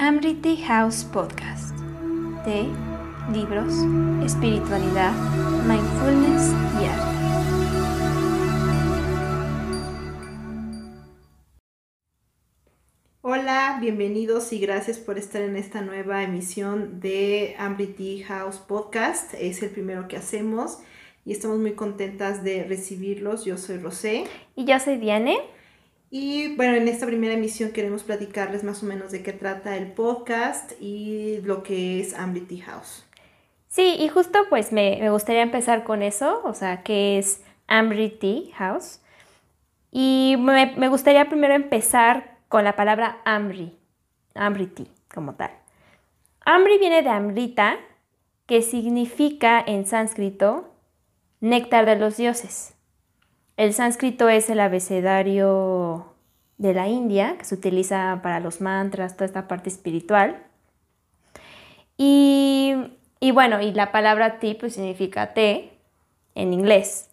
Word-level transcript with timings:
Amriti 0.00 0.56
House 0.58 1.02
Podcast. 1.02 1.76
De 2.46 2.68
libros, 3.32 3.74
espiritualidad, 4.24 5.12
mindfulness 5.66 6.52
y 6.80 6.84
arte. 6.84 7.18
Hola, 13.22 13.78
bienvenidos 13.80 14.52
y 14.52 14.60
gracias 14.60 14.98
por 14.98 15.18
estar 15.18 15.42
en 15.42 15.56
esta 15.56 15.82
nueva 15.82 16.22
emisión 16.22 17.00
de 17.00 17.56
Amriti 17.58 18.22
House 18.22 18.58
Podcast. 18.58 19.34
Es 19.34 19.64
el 19.64 19.70
primero 19.70 20.06
que 20.06 20.16
hacemos 20.16 20.78
y 21.24 21.32
estamos 21.32 21.58
muy 21.58 21.72
contentas 21.72 22.44
de 22.44 22.62
recibirlos. 22.62 23.44
Yo 23.44 23.58
soy 23.58 23.78
Rosé. 23.78 24.26
Y 24.54 24.64
yo 24.64 24.78
soy 24.78 24.98
Diane. 24.98 25.57
Y 26.10 26.56
bueno, 26.56 26.74
en 26.74 26.88
esta 26.88 27.06
primera 27.06 27.34
emisión 27.34 27.72
queremos 27.72 28.02
platicarles 28.02 28.64
más 28.64 28.82
o 28.82 28.86
menos 28.86 29.12
de 29.12 29.22
qué 29.22 29.32
trata 29.32 29.76
el 29.76 29.92
podcast 29.92 30.72
y 30.80 31.40
lo 31.42 31.62
que 31.62 32.00
es 32.00 32.14
Amity 32.14 32.60
House. 32.60 33.04
Sí, 33.68 33.96
y 33.98 34.08
justo 34.08 34.38
pues 34.48 34.72
me, 34.72 35.10
gustaría 35.10 35.42
empezar 35.42 35.84
con 35.84 36.02
eso, 36.02 36.40
o 36.44 36.54
sea, 36.54 36.82
qué 36.82 37.18
es 37.18 37.42
Amity 37.66 38.50
House. 38.54 39.00
Y 39.90 40.36
me, 40.38 40.88
gustaría 40.88 41.28
primero 41.28 41.54
empezar 41.54 42.38
con 42.48 42.64
la 42.64 42.76
palabra 42.76 43.20
Amri, 43.26 43.78
Amriti 44.34 44.88
como 45.12 45.34
tal. 45.34 45.50
Amri 46.40 46.78
viene 46.78 47.02
de 47.02 47.10
Amrita, 47.10 47.76
que 48.46 48.62
significa 48.62 49.62
en 49.66 49.86
sánscrito 49.86 50.72
néctar 51.40 51.84
de 51.84 51.96
los 51.96 52.16
dioses. 52.16 52.77
El 53.58 53.74
sánscrito 53.74 54.28
es 54.28 54.48
el 54.50 54.60
abecedario 54.60 56.14
de 56.58 56.74
la 56.74 56.86
India, 56.86 57.34
que 57.36 57.44
se 57.44 57.56
utiliza 57.56 58.20
para 58.22 58.38
los 58.38 58.60
mantras, 58.60 59.14
toda 59.14 59.26
esta 59.26 59.48
parte 59.48 59.68
espiritual. 59.68 60.40
Y, 61.96 62.76
bueno, 63.34 63.60
y 63.60 63.72
la 63.72 63.90
palabra 63.90 64.38
ti 64.38 64.54
pues 64.54 64.74
significa 64.74 65.34
té 65.34 65.72
en 66.36 66.52
inglés. 66.52 67.10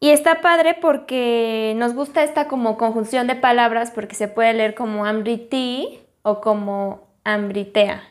Y 0.00 0.08
está 0.08 0.40
padre 0.40 0.78
porque 0.80 1.74
nos 1.76 1.92
gusta 1.92 2.22
esta 2.22 2.48
como 2.48 2.78
conjunción 2.78 3.26
de 3.26 3.36
palabras 3.36 3.90
porque 3.90 4.14
se 4.14 4.28
puede 4.28 4.54
leer 4.54 4.74
como 4.74 5.04
amriti 5.04 6.00
o 6.22 6.40
como 6.40 7.06
ambritea. 7.24 8.02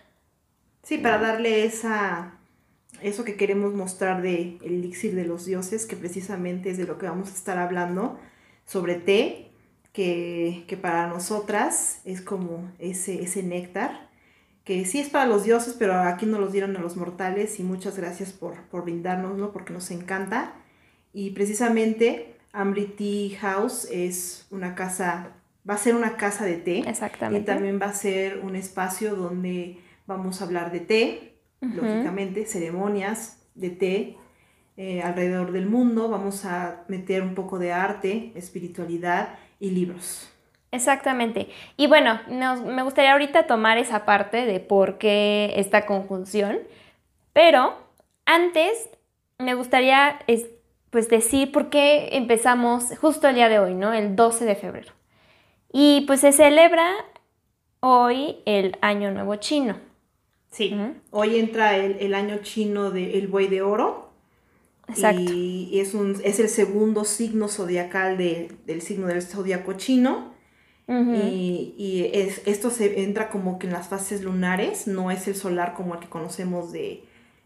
Sí, 0.83 0.99
para 0.99 1.17
darle 1.17 1.65
esa 1.65 2.37
eso 3.03 3.23
que 3.23 3.35
queremos 3.35 3.73
mostrar 3.73 4.21
de 4.21 4.57
el 4.63 4.73
elixir 4.73 5.15
de 5.15 5.25
los 5.25 5.45
dioses, 5.45 5.85
que 5.85 5.95
precisamente 5.95 6.69
es 6.69 6.77
de 6.77 6.85
lo 6.85 6.97
que 6.97 7.07
vamos 7.07 7.29
a 7.29 7.35
estar 7.35 7.57
hablando, 7.57 8.17
sobre 8.65 8.95
té, 8.95 9.51
que, 9.91 10.77
para 10.81 11.07
nosotras 11.07 12.01
es 12.03 12.21
como 12.21 12.71
ese, 12.79 13.21
ese 13.21 13.43
néctar, 13.43 14.09
que 14.63 14.85
sí 14.85 14.99
es 14.99 15.09
para 15.09 15.25
los 15.25 15.43
dioses, 15.43 15.75
pero 15.77 15.93
aquí 15.93 16.25
nos 16.25 16.39
los 16.39 16.51
dieron 16.51 16.75
a 16.77 16.79
los 16.79 16.95
mortales 16.95 17.59
y 17.59 17.63
muchas 17.63 17.97
gracias 17.97 18.31
por, 18.31 18.63
por 18.63 18.83
brindárnoslo 18.83 19.51
porque 19.51 19.73
nos 19.73 19.91
encanta. 19.91 20.53
Y 21.11 21.31
precisamente 21.31 22.35
Amriti 22.53 23.35
House 23.41 23.87
es 23.91 24.47
una 24.51 24.73
casa, 24.73 25.33
va 25.69 25.73
a 25.73 25.77
ser 25.77 25.95
una 25.95 26.15
casa 26.15 26.45
de 26.45 26.55
té. 26.55 26.79
Exactamente. 26.87 27.41
Y 27.41 27.45
también 27.45 27.79
va 27.79 27.87
a 27.87 27.93
ser 27.93 28.39
un 28.39 28.55
espacio 28.55 29.15
donde 29.15 29.79
vamos 30.07 30.41
a 30.41 30.45
hablar 30.45 30.71
de 30.71 30.79
té, 30.79 31.32
lógicamente, 31.75 32.45
ceremonias 32.45 33.45
de 33.55 33.69
té 33.69 34.17
eh, 34.75 35.01
alrededor 35.01 35.51
del 35.51 35.67
mundo. 35.67 36.09
Vamos 36.09 36.45
a 36.45 36.83
meter 36.87 37.21
un 37.21 37.35
poco 37.35 37.59
de 37.59 37.71
arte, 37.71 38.31
espiritualidad 38.35 39.35
y 39.59 39.71
libros. 39.71 40.29
Exactamente. 40.71 41.49
Y 41.77 41.85
bueno, 41.85 42.19
me 42.27 42.81
gustaría 42.81 43.13
ahorita 43.13 43.45
tomar 43.45 43.77
esa 43.77 44.05
parte 44.05 44.45
de 44.45 44.59
por 44.59 44.97
qué 44.97 45.53
esta 45.57 45.85
conjunción, 45.85 46.57
pero 47.31 47.75
antes 48.25 48.89
me 49.37 49.53
gustaría 49.53 50.19
pues 50.89 51.09
decir 51.09 51.51
por 51.51 51.69
qué 51.69 52.09
empezamos 52.13 52.97
justo 52.99 53.27
el 53.27 53.35
día 53.35 53.49
de 53.49 53.59
hoy, 53.59 53.75
¿no? 53.75 53.93
El 53.93 54.15
12 54.15 54.45
de 54.45 54.55
febrero. 54.55 54.93
Y 55.71 56.05
pues 56.07 56.21
se 56.21 56.31
celebra 56.31 56.91
hoy 57.79 58.37
el 58.45 58.77
Año 58.81 59.11
Nuevo 59.11 59.35
Chino. 59.35 59.92
Sí, 60.53 60.71
hoy 61.09 61.39
entra 61.39 61.77
el, 61.77 62.13
año 62.13 62.37
chino 62.43 62.91
del 62.91 63.27
buey 63.27 63.47
de 63.47 63.63
oro. 63.63 64.11
Exacto. 64.87 65.21
Y 65.33 65.79
es, 65.79 65.95
un, 65.95 66.21
es 66.23 66.39
el 66.39 66.47
segundo 66.47 67.05
signo 67.05 67.47
zodiacal 67.47 68.17
del 68.17 68.81
signo 68.81 69.07
del 69.07 69.23
zodiaco 69.23 69.73
chino. 69.73 70.31
Y, 70.87 72.11
esto 72.45 72.69
se 72.69 73.03
entra 73.03 73.29
como 73.29 73.57
que 73.57 73.65
en 73.65 73.73
las 73.73 73.87
fases 73.87 74.21
lunares, 74.21 74.85
no 74.85 75.09
es 75.09 75.27
el 75.27 75.35
solar 75.35 75.73
como 75.73 75.95
el 75.95 76.01
que 76.01 76.07
conocemos 76.07 76.71
de 76.71 77.03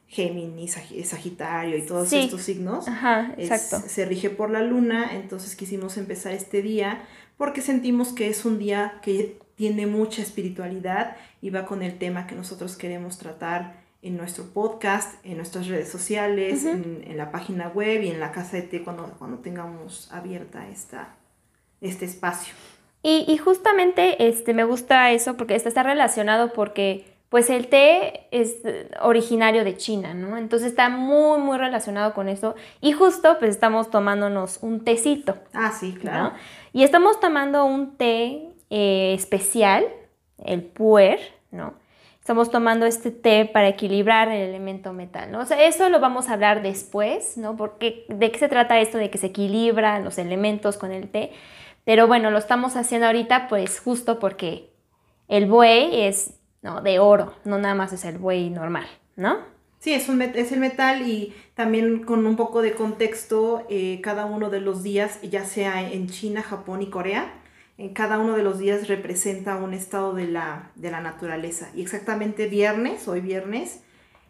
Géminis, 0.07 0.78
Sagitario 1.06 1.78
y 1.78 1.84
todos 1.84 2.12
estos 2.12 2.41
signos. 2.41 2.90
Ajá, 2.90 3.34
exacto. 3.38 3.88
Se 3.88 4.03
rige 4.06 4.29
por 4.29 4.50
la 4.50 4.62
luna, 4.62 5.16
entonces 5.16 5.56
quisimos 5.56 5.96
empezar 5.96 6.34
este 6.34 6.62
día 6.62 7.07
porque 7.38 7.62
sentimos 7.62 8.09
que 8.09 8.28
es 8.28 8.44
un 8.44 8.59
día 8.59 9.00
que 9.01 9.38
tiene 9.57 9.88
mucha 9.88 10.22
espiritualidad 10.22 11.18
y 11.41 11.50
va 11.50 11.66
con 11.66 11.81
el 11.81 11.97
tema 11.97 12.28
que 12.28 12.35
nosotros 12.35 12.78
queremos 12.78 13.18
tratar 13.18 13.81
en 14.03 14.16
nuestro 14.16 14.45
podcast, 14.45 15.13
en 15.25 15.38
nuestras 15.38 15.68
redes 15.68 15.90
sociales, 15.90 16.63
en, 16.63 17.18
la 17.18 17.31
página 17.31 17.67
web 17.67 18.03
y 18.03 18.09
en 18.09 18.19
la 18.19 18.31
casa 18.31 18.57
de 18.57 18.62
té 18.62 18.84
cuando, 18.84 19.16
cuando 19.17 19.40
tengamos 19.40 20.09
abierta 20.13 20.67
esta, 20.69 21.16
este 21.81 22.06
espacio. 22.06 22.53
Y, 23.01 23.38
justamente 23.38 24.28
este, 24.28 24.53
me 24.53 24.63
gusta 24.63 25.12
eso 25.12 25.38
porque 25.38 25.56
está, 25.56 25.69
está 25.69 25.84
relacionado 25.84 26.51
porque 26.51 27.06
pues 27.29 27.50
el 27.50 27.67
té 27.67 28.28
es 28.31 28.57
originario 29.01 29.63
de 29.63 29.75
China, 29.75 30.13
¿no? 30.13 30.38
Entonces 30.38 30.69
está 30.69 30.90
muy, 30.90 31.40
muy 31.40 31.57
relacionado 31.57 32.13
con 32.13 32.29
eso. 32.29 32.56
Y 32.81 32.91
justo 32.91 33.38
pues 33.40 33.51
estamos 33.51 33.90
tomándonos 33.90 34.59
un 34.62 34.84
tecito. 34.84 35.38
Ah, 35.53 35.72
sí, 35.72 35.94
claro. 36.00 36.34
Y 36.73 36.84
estamos 36.84 37.19
tomando 37.19 37.66
un 37.66 37.96
té 37.96 38.56
eh, 38.69 39.13
especial, 39.13 39.85
el 40.44 40.63
puer, 40.63 41.19
¿no? 41.51 41.73
Estamos 42.19 42.51
tomando 42.51 42.85
este 42.85 43.09
té 43.09 43.45
para 43.45 43.69
equilibrar 43.69 44.28
el 44.28 44.50
elemento 44.50 44.91
metal, 44.91 45.31
¿no? 45.31 45.39
O 45.39 45.45
sea, 45.45 45.66
eso 45.66 45.88
lo 45.89 46.01
vamos 46.01 46.28
a 46.28 46.33
hablar 46.33 46.61
después, 46.61 47.38
¿no? 47.38 47.55
Porque, 47.55 48.05
¿de 48.09 48.31
qué 48.31 48.38
se 48.38 48.50
trata 48.50 48.79
esto 48.79 48.97
de 48.97 49.09
que 49.09 49.17
se 49.17 49.28
equilibran 49.28 50.03
los 50.03 50.17
elementos 50.17 50.78
con 50.78 50.91
el 50.91 51.09
té? 51.09 51.31
Pero 51.85 52.05
bueno, 52.05 52.29
lo 52.29 52.38
estamos 52.38 52.75
haciendo 52.75 53.07
ahorita 53.07 53.47
pues 53.47 53.79
justo 53.79 54.19
porque 54.19 54.73
el 55.29 55.45
buey 55.45 56.01
es 56.01 56.34
¿no? 56.61 56.81
de 56.81 56.99
oro, 56.99 57.34
no 57.45 57.57
nada 57.59 57.75
más 57.75 57.94
es 57.94 58.03
el 58.03 58.17
buey 58.17 58.49
normal, 58.49 58.88
¿no? 59.16 59.38
Sí, 59.79 59.94
es, 59.94 60.09
un, 60.09 60.22
es 60.22 60.51
el 60.51 60.59
metal 60.59 61.07
y 61.07 61.34
también 61.53 62.03
con 62.03 62.28
un 62.28 62.35
poco 62.35 62.61
de 62.61 62.73
contexto, 62.73 63.66
eh, 63.69 64.01
cada 64.01 64.25
uno 64.25 64.49
de 64.49 64.59
los 64.59 64.84
días, 64.84 65.22
ya 65.22 65.45
sea 65.45 65.89
en 65.89 66.09
China, 66.09 66.41
Japón 66.41 66.81
y 66.81 66.89
Corea, 66.89 67.31
en 67.78 67.94
cada 67.94 68.18
uno 68.18 68.36
de 68.36 68.44
los 68.44 68.58
días 68.58 68.88
representa 68.88 69.56
un 69.58 69.74
estado 69.74 70.14
de 70.14 70.28
la, 70.28 70.72
naturaleza. 70.76 71.70
Y 71.76 71.82
exactamente 71.82 72.48
viernes, 72.48 73.08
hoy 73.08 73.22
viernes, 73.22 73.82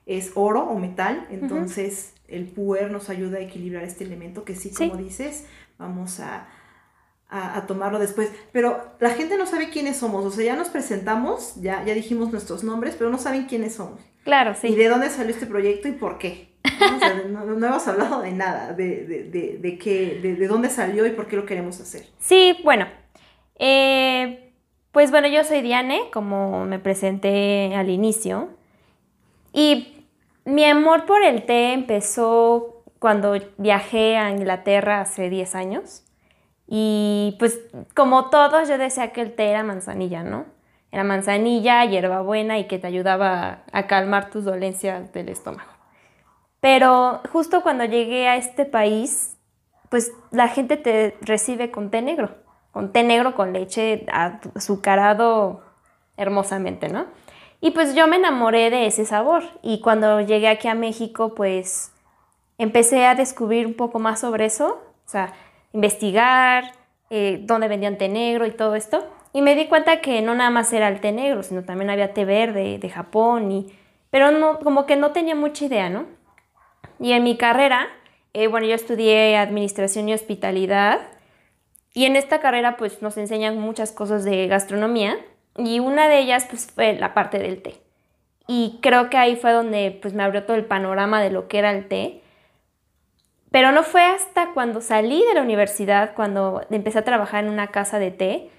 es 0.06 0.32
oro 0.36 0.64
o 0.64 0.78
metal, 0.78 1.28
entonces 1.30 2.14
el 2.28 2.46
puer 2.46 2.92
nos 2.92 3.10
ayuda 3.10 3.38
a 3.38 3.42
equilibrar 3.42 3.84
este 3.84 4.04
elemento 4.04 4.44
que 4.44 4.56
sí, 4.56 4.72
como 4.74 4.98
dices, 4.98 5.46
vamos 5.78 6.20
a, 6.20 6.48
tomarlo 7.68 8.00
después. 8.00 8.32
Pero 8.52 8.96
la 9.00 9.12
gente 9.12 9.38
no 9.38 9.46
sabe 9.46 9.70
quiénes 9.70 9.98
somos, 9.98 10.26
o 10.26 10.32
sea, 10.32 10.46
ya 10.46 10.56
nos 10.56 10.70
presentamos, 10.70 11.56
ya, 11.62 11.84
ya 11.86 11.94
dijimos 11.94 12.32
nuestros 12.32 12.64
nombres, 12.64 12.96
pero 12.98 13.10
no 13.10 13.18
saben 13.18 13.46
quiénes 13.46 13.76
somos. 13.76 14.00
Claro, 14.24 14.56
sí. 14.56 14.68
Y 14.68 14.76
de 14.76 14.90
dónde 14.90 15.10
salió 15.10 15.34
este 15.34 15.46
proyecto 15.46 15.88
y 15.88 15.94
por 15.94 16.18
qué. 16.18 16.54
¿no? 17.30 17.44
hemos 17.68 17.88
hablado 17.88 18.22
de 18.22 18.32
nada, 18.34 18.74
de, 18.74 19.06
de, 19.06 19.58
de, 19.58 19.78
qué, 19.78 20.20
de, 20.22 20.48
dónde 20.48 20.70
salió 20.70 21.06
y 21.06 21.12
por 21.12 21.28
qué 21.28 21.38
lo 21.38 21.46
queremos 21.46 21.80
hacer. 21.80 22.08
Sí, 22.20 22.58
bueno, 22.64 22.88
eh, 23.60 24.54
pues 24.92 25.12
bueno, 25.12 25.28
yo 25.28 25.44
soy 25.44 25.62
Diane, 25.62 26.10
como 26.12 26.66
me 26.66 26.80
presenté 26.80 27.76
al 27.76 27.90
inicio. 27.90 28.50
Y 29.54 30.06
mi 30.46 30.66
amor 30.66 31.06
por 31.06 31.24
el 31.24 31.46
té 31.46 31.74
empezó 31.74 32.84
cuando 33.00 33.38
viajé 33.58 34.18
a 34.18 34.32
Inglaterra 34.32 35.02
hace 35.02 35.30
10 35.30 35.56
años. 35.56 36.04
Y 36.68 37.36
pues 37.40 37.60
como 37.96 38.30
todos 38.30 38.68
yo 38.68 38.78
decía 38.78 39.12
que 39.14 39.22
el 39.22 39.34
té 39.36 39.50
era 39.52 39.64
manzanilla, 39.64 40.24
¿no? 40.24 40.46
Era 40.92 41.04
manzanilla, 41.04 41.86
hierbabuena 41.86 42.58
y 42.60 42.66
que 42.66 42.80
te 42.80 42.88
ayudaba 42.88 43.64
a 43.72 43.88
calmar 43.88 44.30
tus 44.30 44.46
dolencias 44.46 45.12
del 45.14 45.30
estómago. 45.30 45.70
Pero 46.60 47.22
justo 47.32 47.62
cuando 47.62 47.86
llegué 47.86 48.28
a 48.28 48.38
este 48.38 48.66
país, 48.66 49.38
pues 49.90 50.12
la 50.32 50.48
gente 50.48 50.76
te 50.76 51.16
recibe 51.22 51.72
con 51.72 51.92
té 51.92 52.02
negro 52.02 52.47
con 52.78 52.92
té 52.92 53.02
negro 53.02 53.34
con 53.34 53.54
leche 53.54 54.06
azucarado 54.54 55.62
hermosamente, 56.16 56.90
¿no? 56.90 57.08
Y 57.60 57.72
pues 57.72 57.96
yo 57.96 58.06
me 58.06 58.18
enamoré 58.18 58.70
de 58.70 58.86
ese 58.86 59.04
sabor 59.04 59.42
y 59.64 59.82
cuando 59.82 60.22
llegué 60.22 60.48
aquí 60.48 60.68
a 60.68 60.76
México 60.76 61.34
pues 61.34 61.92
empecé 62.60 63.08
a 63.08 63.16
descubrir 63.16 63.66
un 63.66 63.74
poco 63.74 63.98
más 63.98 64.20
sobre 64.20 64.46
eso, 64.46 64.80
o 65.08 65.10
sea, 65.10 65.34
investigar 65.74 66.74
eh, 67.10 67.40
dónde 67.46 67.68
vendían 67.68 67.98
té 67.98 68.10
negro 68.10 68.46
y 68.46 68.52
todo 68.52 68.76
esto. 68.76 69.08
Y 69.34 69.42
me 69.42 69.56
di 69.56 69.66
cuenta 69.66 70.00
que 70.00 70.22
no 70.22 70.36
nada 70.36 70.52
más 70.52 70.72
era 70.72 70.88
el 70.88 71.02
té 71.02 71.12
negro, 71.12 71.42
sino 71.42 71.64
también 71.64 71.90
había 71.90 72.14
té 72.14 72.26
verde 72.26 72.78
de 72.78 72.90
Japón, 72.92 73.52
y, 73.52 73.74
pero 74.12 74.30
no, 74.30 74.60
como 74.60 74.86
que 74.86 74.98
no 74.98 75.14
tenía 75.14 75.34
mucha 75.34 75.66
idea, 75.66 75.90
¿no? 75.90 76.06
Y 77.00 77.14
en 77.14 77.24
mi 77.24 77.38
carrera, 77.38 77.88
eh, 78.36 78.46
bueno, 78.46 78.68
yo 78.68 78.76
estudié 78.76 79.36
administración 79.36 80.10
y 80.10 80.14
hospitalidad, 80.14 81.00
y 81.98 82.06
en 82.06 82.16
esta 82.16 82.40
carrera 82.40 82.78
pues 82.78 83.02
nos 83.02 83.18
enseñan 83.18 83.58
muchas 83.58 83.92
cosas 83.92 84.24
de 84.24 84.46
gastronomía, 84.46 85.18
y 85.58 85.80
una 85.80 86.08
de 86.08 86.20
ellas 86.20 86.46
pues 86.48 86.68
fue 86.68 86.94
la 86.94 87.16
parte 87.16 87.40
del 87.40 87.60
té. 87.64 87.82
Y 88.48 88.78
creo 88.84 89.10
que 89.10 89.18
ahí 89.18 89.36
fue 89.36 89.52
donde 89.52 89.98
pues 90.00 90.14
me 90.14 90.22
abrió 90.22 90.44
todo 90.44 90.56
el 90.56 90.66
panorama 90.66 91.20
de 91.24 91.32
lo 91.32 91.48
que 91.48 91.58
era 91.58 91.72
el 91.72 91.88
té. 91.88 92.22
Pero 93.50 93.72
no 93.72 93.82
fue 93.82 94.04
hasta 94.04 94.54
cuando 94.54 94.80
salí 94.80 95.26
de 95.26 95.34
la 95.34 95.42
universidad, 95.42 96.14
cuando 96.14 96.62
empecé 96.70 97.00
a 97.00 97.04
trabajar 97.04 97.44
en 97.44 97.50
una 97.50 97.70
casa 97.70 97.98
de 97.98 98.12
té, 98.12 98.52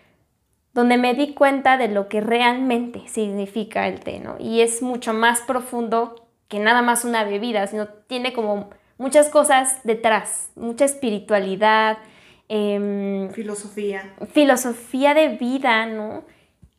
donde 0.73 0.97
me 0.97 1.15
di 1.15 1.33
cuenta 1.35 1.77
de 1.77 1.87
lo 1.87 2.09
que 2.09 2.21
realmente 2.21 3.07
significa 3.07 3.87
el 3.87 4.01
té, 4.01 4.19
¿no? 4.19 4.35
Y 4.41 4.63
es 4.63 4.83
mucho 4.83 5.15
más 5.15 5.43
profundo 5.43 6.27
que 6.49 6.59
nada 6.59 6.83
más 6.83 7.05
una 7.05 7.23
bebida, 7.23 7.69
sino 7.69 7.87
tiene 7.87 8.33
como 8.33 8.71
muchas 8.97 9.29
cosas 9.29 9.79
detrás, 9.85 10.51
mucha 10.57 10.85
espiritualidad. 10.85 11.99
Em, 12.49 13.31
filosofía. 13.31 14.15
Filosofía 14.33 15.13
de 15.13 15.29
vida, 15.29 15.85
¿no? 15.87 16.25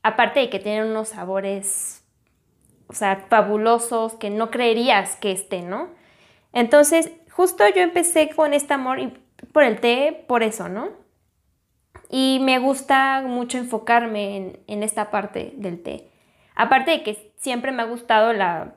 Aparte 0.01 0.39
de 0.39 0.49
que 0.49 0.59
tiene 0.59 0.89
unos 0.89 1.09
sabores, 1.09 2.03
o 2.87 2.93
sea, 2.93 3.27
fabulosos 3.29 4.15
que 4.15 4.31
no 4.31 4.49
creerías 4.49 5.15
que 5.17 5.31
estén, 5.31 5.69
¿no? 5.69 5.89
Entonces, 6.53 7.11
justo 7.31 7.63
yo 7.69 7.81
empecé 7.81 8.29
con 8.29 8.55
este 8.55 8.73
amor 8.73 8.99
y 8.99 9.13
por 9.53 9.63
el 9.63 9.79
té, 9.79 10.25
por 10.27 10.41
eso, 10.41 10.69
¿no? 10.69 10.89
Y 12.09 12.39
me 12.41 12.57
gusta 12.57 13.21
mucho 13.21 13.59
enfocarme 13.59 14.59
en, 14.65 14.83
esta 14.83 15.11
parte 15.11 15.53
del 15.55 15.83
té. 15.83 16.09
Aparte 16.55 16.89
de 16.91 17.03
que 17.03 17.31
siempre 17.37 17.71
me 17.71 17.83
ha 17.83 17.85
gustado 17.85 18.33
la 18.33 18.73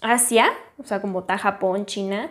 Asia, 0.00 0.46
o 0.78 0.84
sea, 0.84 1.02
como 1.02 1.20
está 1.20 1.36
Japón, 1.36 1.84
China, 1.84 2.30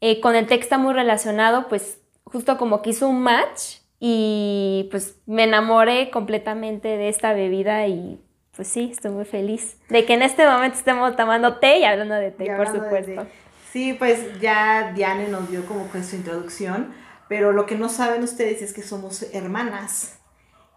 eh, 0.00 0.20
con 0.20 0.34
el 0.34 0.46
té 0.46 0.56
está 0.56 0.78
muy 0.78 0.92
relacionado, 0.92 1.68
pues 1.68 1.97
justo 2.30 2.58
como 2.58 2.82
que 2.82 2.90
hizo 2.90 3.08
un 3.08 3.22
match 3.22 3.78
y 4.00 4.88
pues 4.90 5.16
me 5.26 5.44
enamoré 5.44 6.10
completamente 6.10 6.88
de 6.88 7.08
esta 7.08 7.32
bebida 7.32 7.86
y 7.86 8.20
pues 8.54 8.68
sí, 8.68 8.90
estoy 8.92 9.12
muy 9.12 9.24
feliz 9.24 9.76
de 9.88 10.04
que 10.04 10.14
en 10.14 10.22
este 10.22 10.44
momento 10.46 10.76
estemos 10.76 11.14
tomando 11.16 11.56
té 11.58 11.78
y 11.78 11.84
hablando 11.84 12.14
de 12.14 12.30
té, 12.30 12.54
por 12.56 12.66
supuesto. 12.66 13.26
Sí, 13.72 13.92
pues 13.92 14.40
ya 14.40 14.92
Diane 14.94 15.28
nos 15.28 15.50
dio 15.50 15.64
como 15.66 15.86
con 15.88 16.02
su 16.02 16.16
introducción, 16.16 16.92
pero 17.28 17.52
lo 17.52 17.66
que 17.66 17.76
no 17.76 17.88
saben 17.88 18.22
ustedes 18.22 18.62
es 18.62 18.72
que 18.72 18.82
somos 18.82 19.22
hermanas 19.32 20.18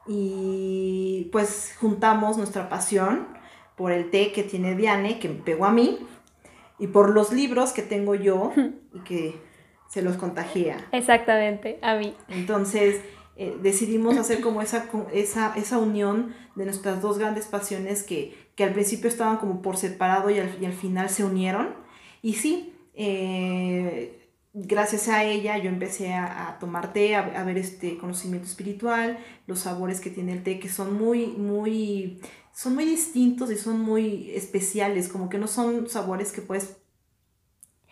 y 0.07 1.29
pues 1.31 1.75
juntamos 1.79 2.37
nuestra 2.37 2.69
pasión 2.69 3.27
por 3.75 3.91
el 3.91 4.11
té 4.11 4.31
que 4.31 4.43
tiene 4.43 4.75
Diane, 4.75 5.19
que 5.19 5.29
me 5.29 5.41
pegó 5.41 5.65
a 5.65 5.71
mí, 5.71 6.05
y 6.77 6.87
por 6.87 7.11
los 7.11 7.31
libros 7.31 7.71
que 7.71 7.81
tengo 7.81 8.15
yo 8.15 8.51
y 8.93 8.99
que 8.99 9.50
se 9.91 10.01
los 10.01 10.15
contagia. 10.15 10.87
Exactamente, 10.93 11.77
a 11.81 11.95
mí. 11.95 12.15
Entonces 12.29 13.01
eh, 13.35 13.57
decidimos 13.61 14.17
hacer 14.17 14.39
como 14.39 14.61
esa, 14.61 14.85
esa, 15.13 15.53
esa 15.57 15.79
unión 15.79 16.33
de 16.55 16.63
nuestras 16.63 17.01
dos 17.01 17.17
grandes 17.17 17.45
pasiones 17.45 18.01
que, 18.03 18.33
que 18.55 18.63
al 18.63 18.71
principio 18.71 19.09
estaban 19.09 19.35
como 19.35 19.61
por 19.61 19.75
separado 19.75 20.29
y 20.29 20.39
al, 20.39 20.49
y 20.61 20.65
al 20.65 20.71
final 20.71 21.09
se 21.09 21.25
unieron. 21.25 21.75
Y 22.21 22.35
sí, 22.35 22.73
eh, 22.93 24.29
gracias 24.53 25.09
a 25.09 25.25
ella 25.25 25.57
yo 25.57 25.67
empecé 25.67 26.13
a, 26.13 26.55
tomar 26.61 26.93
té, 26.93 27.15
a, 27.15 27.43
ver 27.43 27.57
este 27.57 27.97
conocimiento 27.97 28.47
espiritual, 28.47 29.19
los 29.45 29.59
sabores 29.59 29.99
que 29.99 30.09
tiene 30.09 30.31
el 30.31 30.43
té 30.43 30.57
que 30.57 30.69
son 30.69 30.97
muy, 30.97 31.27
muy, 31.27 32.21
son 32.53 32.75
muy 32.75 32.85
distintos 32.85 33.51
y 33.51 33.57
son 33.57 33.81
muy 33.81 34.31
especiales, 34.31 35.09
como 35.09 35.27
que 35.27 35.37
no 35.37 35.47
son 35.47 35.89
sabores 35.89 36.31
que 36.31 36.41
puedes 36.41 36.77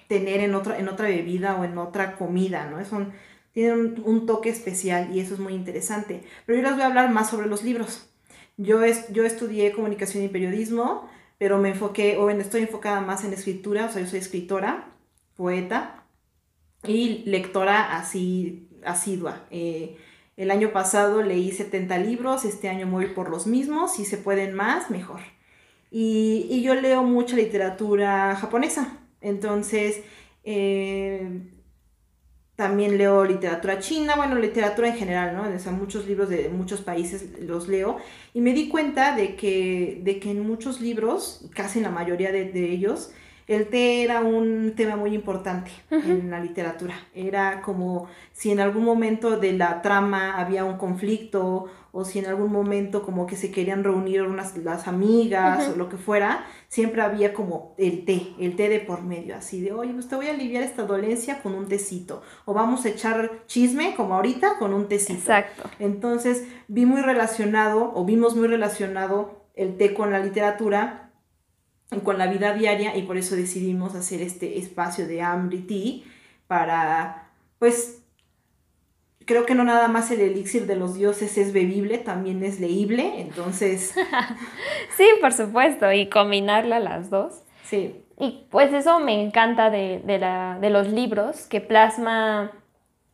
tener 0.09 0.41
en 0.41 0.55
otra, 0.55 0.79
en 0.79 0.89
otra 0.89 1.07
bebida 1.07 1.55
o 1.55 1.63
en 1.63 1.77
otra 1.77 2.15
comida, 2.15 2.67
¿no? 2.67 2.83
Son, 2.83 3.13
tienen 3.53 4.01
un, 4.03 4.25
toque 4.25 4.49
especial 4.49 5.15
y 5.15 5.19
eso 5.19 5.35
es 5.35 5.39
muy 5.39 5.53
interesante. 5.53 6.23
Pero 6.45 6.57
yo 6.57 6.63
les 6.63 6.73
voy 6.73 6.81
a 6.81 6.87
hablar 6.87 7.11
más 7.11 7.29
sobre 7.29 7.47
los 7.47 7.63
libros. 7.63 8.09
Yo, 8.57 8.83
es, 8.83 9.07
yo 9.13 9.23
estudié 9.23 9.71
comunicación 9.71 10.23
y 10.23 10.27
periodismo, 10.27 11.07
pero 11.37 11.59
me 11.59 11.69
enfoqué, 11.69 12.17
o 12.17 12.29
estoy 12.31 12.63
enfocada 12.63 13.01
más 13.01 13.23
en 13.23 13.33
escritura, 13.33 13.85
o 13.85 13.91
sea, 13.91 14.01
yo 14.01 14.07
soy 14.07 14.19
escritora, 14.19 14.91
poeta 15.37 16.03
y 16.83 17.23
lectora 17.25 17.95
así 17.95 18.67
asidua. 18.83 19.45
Eh, 19.51 19.95
el 20.37 20.49
año 20.49 20.71
pasado 20.71 21.21
leí 21.21 21.51
70 21.51 21.99
libros, 21.99 22.45
este 22.45 22.67
año 22.67 22.87
voy 22.87 23.07
por 23.07 23.29
los 23.29 23.45
mismos, 23.45 23.93
si 23.93 24.05
se 24.05 24.17
pueden 24.17 24.55
más, 24.55 24.89
mejor. 24.89 25.19
Y, 25.91 26.47
y 26.49 26.63
yo 26.63 26.73
leo 26.73 27.03
mucha 27.03 27.35
literatura 27.35 28.35
japonesa, 28.35 28.98
entonces 29.21 30.01
eh, 30.43 31.41
también 32.55 32.97
leo 32.97 33.23
literatura 33.23 33.79
china, 33.79 34.15
bueno, 34.17 34.35
literatura 34.35 34.89
en 34.89 34.97
general, 34.97 35.35
¿no? 35.35 35.43
O 35.55 35.59
sea, 35.59 35.71
muchos 35.71 36.05
libros 36.07 36.29
de 36.29 36.49
muchos 36.49 36.81
países 36.81 37.39
los 37.41 37.69
leo 37.69 37.97
y 38.33 38.41
me 38.41 38.53
di 38.53 38.67
cuenta 38.67 39.15
de 39.15 39.35
que, 39.37 40.01
de 40.03 40.19
que 40.19 40.31
en 40.31 40.41
muchos 40.45 40.81
libros, 40.81 41.49
casi 41.55 41.79
en 41.79 41.83
la 41.83 41.89
mayoría 41.91 42.31
de, 42.33 42.51
de 42.51 42.71
ellos, 42.71 43.11
el 43.49 43.67
té 43.67 44.03
era 44.03 44.21
un 44.21 44.73
tema 44.75 44.95
muy 44.95 45.15
importante 45.15 45.71
en 45.89 46.29
la 46.29 46.39
literatura. 46.39 46.93
Era 47.15 47.63
como 47.63 48.07
si 48.31 48.51
en 48.51 48.59
algún 48.59 48.85
momento 48.85 49.39
de 49.39 49.53
la 49.53 49.81
trama 49.81 50.37
había 50.37 50.63
un 50.65 50.77
conflicto 50.77 51.65
o 51.91 52.05
si 52.05 52.19
en 52.19 52.27
algún 52.27 52.51
momento 52.51 53.01
como 53.01 53.25
que 53.25 53.35
se 53.35 53.49
querían 53.49 53.83
reunir 53.83 54.21
unas, 54.21 54.55
las 54.57 54.87
amigas 54.87 55.67
o 55.69 55.75
lo 55.75 55.89
que 55.89 55.97
fuera, 55.97 56.45
siempre 56.67 57.01
había 57.01 57.33
como 57.33 57.73
el 57.79 58.05
té, 58.05 58.27
el 58.39 58.55
té 58.55 58.69
de 58.69 58.81
por 58.81 59.01
medio, 59.01 59.35
así 59.35 59.59
de, 59.61 59.71
oye, 59.71 59.93
pues 59.93 60.07
te 60.07 60.15
voy 60.15 60.27
a 60.27 60.31
aliviar 60.31 60.61
esta 60.61 60.83
dolencia 60.83 61.41
con 61.41 61.55
un 61.55 61.67
tecito, 61.67 62.21
o 62.45 62.53
vamos 62.53 62.85
a 62.85 62.89
echar 62.89 63.31
chisme 63.47 63.95
como 63.95 64.13
ahorita 64.13 64.59
con 64.59 64.75
un 64.75 64.87
tecito. 64.87 65.17
Exacto. 65.17 65.63
Entonces 65.79 66.45
vi 66.67 66.85
muy 66.85 67.01
relacionado, 67.01 67.91
o 67.95 68.05
vimos 68.05 68.35
muy 68.35 68.47
relacionado 68.47 69.47
el 69.55 69.75
té 69.75 69.95
con 69.95 70.11
la 70.11 70.19
literatura 70.19 71.08
con 72.03 72.17
la 72.17 72.27
vida 72.27 72.53
diaria 72.53 72.95
y 72.95 73.03
por 73.03 73.17
eso 73.17 73.35
decidimos 73.35 73.95
hacer 73.95 74.21
este 74.21 74.59
espacio 74.59 75.07
de 75.07 75.21
Amrit 75.21 76.03
para, 76.47 77.29
pues, 77.57 78.03
creo 79.25 79.45
que 79.45 79.55
no 79.55 79.63
nada 79.63 79.87
más 79.87 80.11
el 80.11 80.21
elixir 80.21 80.65
de 80.65 80.75
los 80.75 80.95
dioses 80.95 81.37
es 81.37 81.53
bebible, 81.53 81.97
también 81.97 82.43
es 82.43 82.59
leíble, 82.59 83.21
entonces... 83.21 83.93
sí, 84.97 85.05
por 85.21 85.33
supuesto, 85.33 85.91
y 85.91 86.09
combinarla 86.09 86.79
las 86.79 87.09
dos. 87.09 87.43
Sí. 87.63 88.03
Y 88.17 88.47
pues 88.49 88.73
eso 88.73 88.99
me 88.99 89.23
encanta 89.23 89.69
de, 89.69 90.01
la, 90.19 90.57
de 90.59 90.69
los 90.69 90.87
libros, 90.89 91.45
que 91.45 91.61
plasma 91.61 92.51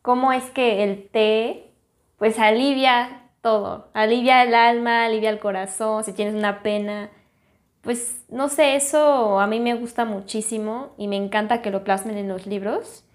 cómo 0.02 0.32
es 0.32 0.44
que 0.52 0.84
el 0.84 1.10
té, 1.10 1.72
pues 2.18 2.40
alivia 2.40 3.24
todo, 3.42 3.90
alivia 3.94 4.44
el 4.44 4.56
alma, 4.56 5.06
alivia 5.06 5.30
el 5.30 5.40
corazón, 5.40 6.04
si 6.04 6.14
tienes 6.14 6.34
una 6.34 6.64
pena, 6.64 7.10
pues 7.86 8.26
no 8.30 8.50
sé, 8.50 8.76
eso 8.76 9.40
a 9.40 9.48
mí 9.48 9.62
me 9.62 9.76
gusta 9.76 10.04
muchísimo 10.04 10.94
y 10.98 11.08
me 11.08 11.16
encanta 11.16 11.62
que 11.62 11.72
lo 11.72 11.84
plasmen 11.84 12.18
en 12.18 12.28
los 12.28 12.48
libros 12.48 13.06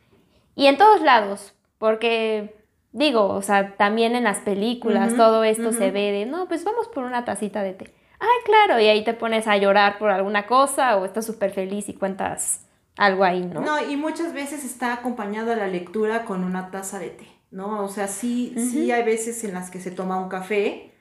y 0.54 0.66
en 0.66 0.78
todos 0.78 1.02
lados, 1.02 1.54
porque 1.78 2.54
digo, 2.92 3.26
o 3.26 3.42
sea, 3.42 3.76
también 3.76 4.14
en 4.14 4.24
las 4.24 4.38
películas 4.38 5.16
todo 5.16 5.44
esto 5.44 5.72
se 5.72 5.90
ve 5.90 6.12
de, 6.12 6.24
no, 6.24 6.46
pues 6.48 6.64
vamos 6.64 6.88
por 6.88 7.04
una 7.04 7.24
tacita 7.24 7.62
de 7.62 7.74
té. 7.74 7.94
Ay, 8.20 8.28
claro, 8.44 8.80
y 8.80 8.86
ahí 8.86 9.02
te 9.02 9.14
pones 9.14 9.48
a 9.48 9.56
llorar 9.56 9.98
por 9.98 10.10
alguna 10.10 10.46
cosa 10.46 10.96
o 10.96 11.04
estás 11.04 11.26
súper 11.26 11.50
feliz 11.50 11.88
y 11.88 11.94
cuentas 11.94 12.66
algo 12.96 13.24
ahí, 13.24 13.42
¿no? 13.42 13.62
No, 13.62 13.90
y 13.90 13.96
muchas 13.96 14.32
veces 14.32 14.64
está 14.64 14.92
acompañado 14.92 15.54
la 15.56 15.66
lectura 15.66 16.24
con 16.24 16.44
una 16.44 16.70
taza 16.70 16.98
de 16.98 17.10
té, 17.10 17.26
¿no? 17.50 17.82
O 17.82 17.88
sea, 17.88 18.06
sí, 18.06 18.54
sí 18.56 18.92
hay 18.92 19.02
veces 19.02 19.42
en 19.42 19.54
las 19.54 19.70
que 19.70 19.80
se 19.80 19.90
toma 19.90 20.20
un 20.20 20.28
café 20.28 20.92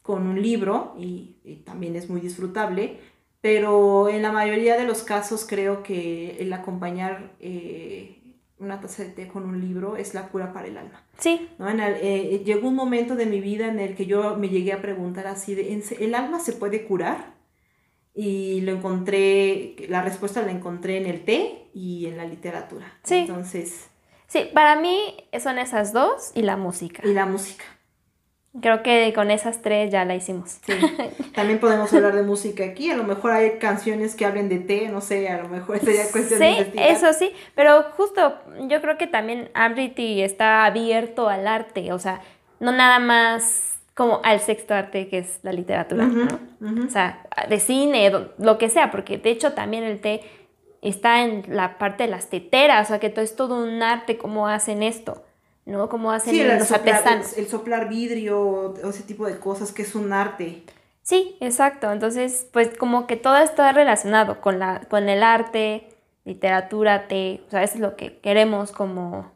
con 0.00 0.26
un 0.26 0.40
libro 0.40 0.94
y, 0.98 1.36
y 1.44 1.56
también 1.56 1.94
es 1.94 2.08
muy 2.08 2.20
disfrutable, 2.20 2.98
pero 3.42 4.08
en 4.08 4.22
la 4.22 4.32
mayoría 4.32 4.78
de 4.78 4.86
los 4.86 5.02
casos 5.02 5.44
creo 5.46 5.82
que 5.82 6.36
el 6.38 6.52
acompañar 6.52 7.32
eh, 7.40 8.38
una 8.58 8.80
taza 8.80 9.02
de 9.02 9.10
té 9.10 9.26
con 9.26 9.44
un 9.44 9.60
libro 9.60 9.96
es 9.96 10.14
la 10.14 10.28
cura 10.28 10.52
para 10.52 10.68
el 10.68 10.78
alma. 10.78 11.04
Sí. 11.18 11.48
¿no? 11.58 11.68
Eh, 11.68 12.42
llegó 12.44 12.68
un 12.68 12.76
momento 12.76 13.16
de 13.16 13.26
mi 13.26 13.40
vida 13.40 13.66
en 13.66 13.80
el 13.80 13.96
que 13.96 14.06
yo 14.06 14.36
me 14.36 14.48
llegué 14.48 14.72
a 14.72 14.80
preguntar 14.80 15.26
así, 15.26 15.56
de, 15.56 15.82
¿el 15.98 16.14
alma 16.14 16.38
se 16.38 16.52
puede 16.52 16.84
curar? 16.84 17.34
Y 18.14 18.60
lo 18.60 18.72
encontré, 18.72 19.74
la 19.88 20.02
respuesta 20.02 20.42
la 20.42 20.52
encontré 20.52 20.98
en 20.98 21.06
el 21.06 21.24
té 21.24 21.68
y 21.74 22.06
en 22.06 22.16
la 22.16 22.24
literatura. 22.24 22.96
Sí. 23.02 23.16
Entonces... 23.16 23.88
Sí, 24.28 24.48
para 24.54 24.80
mí 24.80 25.16
son 25.42 25.58
esas 25.58 25.92
dos 25.92 26.30
y 26.34 26.42
la 26.42 26.56
música. 26.56 27.02
Y 27.04 27.12
la 27.12 27.26
música. 27.26 27.64
Creo 28.60 28.82
que 28.82 29.12
con 29.14 29.30
esas 29.30 29.62
tres 29.62 29.90
ya 29.90 30.04
la 30.04 30.14
hicimos. 30.14 30.58
Sí. 30.66 30.74
También 31.34 31.58
podemos 31.58 31.92
hablar 31.94 32.14
de 32.14 32.22
música 32.22 32.64
aquí. 32.64 32.90
A 32.90 32.96
lo 32.96 33.04
mejor 33.04 33.30
hay 33.30 33.58
canciones 33.58 34.14
que 34.14 34.26
hablen 34.26 34.50
de 34.50 34.58
té, 34.58 34.88
no 34.88 35.00
sé, 35.00 35.28
a 35.30 35.42
lo 35.42 35.48
mejor 35.48 35.78
sería 35.78 36.02
cuestión 36.12 36.38
sí, 36.38 36.44
de 36.44 36.50
investigar. 36.50 36.90
Eso 36.90 37.12
sí, 37.14 37.32
pero 37.54 37.84
justo 37.96 38.34
yo 38.68 38.82
creo 38.82 38.98
que 38.98 39.06
también 39.06 39.50
Amriti 39.54 40.20
está 40.20 40.66
abierto 40.66 41.30
al 41.30 41.48
arte. 41.48 41.94
O 41.94 41.98
sea, 41.98 42.20
no 42.60 42.72
nada 42.72 42.98
más 42.98 43.78
como 43.94 44.20
al 44.22 44.40
sexto 44.40 44.74
arte 44.74 45.08
que 45.08 45.18
es 45.18 45.40
la 45.42 45.52
literatura, 45.52 46.06
¿no? 46.06 46.86
O 46.86 46.90
sea, 46.90 47.26
de 47.48 47.58
cine, 47.58 48.10
lo 48.38 48.58
que 48.58 48.68
sea, 48.68 48.90
porque 48.90 49.18
de 49.18 49.30
hecho 49.30 49.52
también 49.52 49.84
el 49.84 50.00
té 50.00 50.22
está 50.80 51.22
en 51.22 51.44
la 51.48 51.78
parte 51.78 52.04
de 52.04 52.10
las 52.10 52.28
teteras, 52.28 52.86
o 52.86 52.88
sea, 52.88 53.00
que 53.00 53.10
todo 53.10 53.24
es 53.24 53.36
todo 53.36 53.62
un 53.62 53.82
arte 53.82 54.18
cómo 54.18 54.48
hacen 54.48 54.82
esto, 54.82 55.22
¿no? 55.66 55.88
Cómo 55.88 56.12
hacen 56.12 56.58
los 56.58 56.72
artesanos. 56.72 57.36
El, 57.36 57.46
soplar 57.48 57.88
vidrio 57.88 58.40
o 58.40 58.90
ese 58.90 59.02
tipo 59.02 59.26
de 59.26 59.38
cosas 59.38 59.72
que 59.72 59.82
es 59.82 59.94
un 59.94 60.12
arte. 60.12 60.62
Sí, 61.02 61.36
exacto. 61.40 61.90
Entonces, 61.90 62.46
pues 62.52 62.76
como 62.76 63.06
que 63.06 63.16
todo 63.16 63.36
está 63.38 63.72
relacionado 63.72 64.40
con, 64.40 64.58
la, 64.58 64.80
con 64.88 65.08
el 65.08 65.22
arte, 65.22 65.88
literatura, 66.24 67.08
té, 67.08 67.42
o 67.46 67.50
sea, 67.50 67.62
eso 67.62 67.74
es 67.74 67.80
lo 67.80 67.96
que 67.96 68.18
queremos 68.18 68.72
como, 68.72 69.32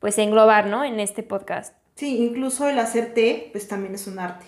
pues 0.00 0.18
englobar, 0.18 0.66
¿no? 0.66 0.84
En 0.84 1.00
este 1.00 1.22
podcast. 1.22 1.74
Sí, 1.94 2.24
incluso 2.24 2.68
el 2.68 2.78
hacer 2.80 3.14
té, 3.14 3.50
pues 3.52 3.68
también 3.68 3.94
es 3.94 4.08
un 4.08 4.18
arte, 4.18 4.46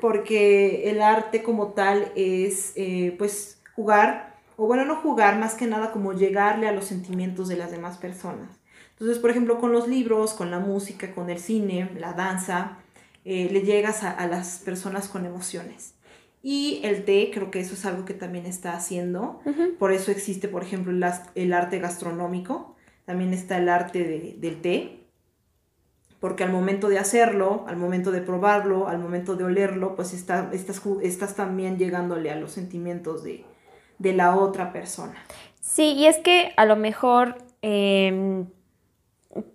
porque 0.00 0.90
el 0.90 1.00
arte 1.00 1.44
como 1.44 1.68
tal 1.68 2.10
es, 2.16 2.72
eh, 2.74 3.14
pues, 3.16 3.62
jugar, 3.76 4.34
o 4.56 4.66
bueno, 4.66 4.84
no 4.84 4.96
jugar, 4.96 5.38
más 5.38 5.54
que 5.54 5.66
nada 5.66 5.92
como 5.92 6.12
llegarle 6.12 6.66
a 6.66 6.72
los 6.72 6.86
sentimientos 6.86 7.46
de 7.46 7.56
las 7.56 7.70
demás 7.70 7.96
personas. 7.96 8.59
Entonces, 9.00 9.18
por 9.18 9.30
ejemplo, 9.30 9.58
con 9.58 9.72
los 9.72 9.88
libros, 9.88 10.34
con 10.34 10.50
la 10.50 10.58
música, 10.58 11.14
con 11.14 11.30
el 11.30 11.38
cine, 11.38 11.90
la 11.98 12.12
danza, 12.12 12.76
eh, 13.24 13.48
le 13.50 13.62
llegas 13.62 14.04
a, 14.04 14.26
las 14.26 14.58
personas 14.58 15.08
con 15.08 15.24
emociones. 15.24 15.94
Y 16.42 16.80
el 16.84 17.04
té, 17.04 17.30
creo 17.32 17.50
que 17.50 17.60
eso 17.60 17.74
es 17.74 17.86
algo 17.86 18.04
que 18.04 18.14
también 18.14 18.46
está 18.46 18.74
haciendo. 18.74 19.40
Por 19.78 19.92
eso 19.92 20.10
existe, 20.10 20.48
por 20.48 20.62
ejemplo, 20.62 20.92
el, 20.92 21.04
el, 21.34 21.52
arte 21.52 21.78
gastronómico. 21.78 22.76
También 23.06 23.32
está 23.32 23.58
el 23.58 23.68
arte 23.68 24.36
del 24.38 24.60
té 24.60 25.00
porque 26.20 26.44
al 26.44 26.52
momento 26.52 26.88
de 26.88 26.98
hacerlo, 26.98 27.64
al 27.66 27.78
momento 27.78 28.12
de 28.12 28.20
probarlo, 28.20 28.88
al 28.88 28.98
momento 28.98 29.36
de 29.36 29.44
olerlo, 29.44 29.96
pues 29.96 30.12
está, 30.12 30.50
estás, 30.52 30.82
estás 31.02 31.34
también 31.34 31.78
llegándole 31.78 32.30
a 32.30 32.36
los 32.36 32.52
sentimientos 32.52 33.24
de, 33.24 33.44
la 33.98 34.36
otra 34.36 34.72
persona. 34.72 35.14
Sí, 35.60 35.94
y 35.94 36.06
es 36.06 36.18
que 36.18 36.52
a 36.56 36.66
lo 36.66 36.76
mejor, 36.76 37.38
em, 37.62 38.46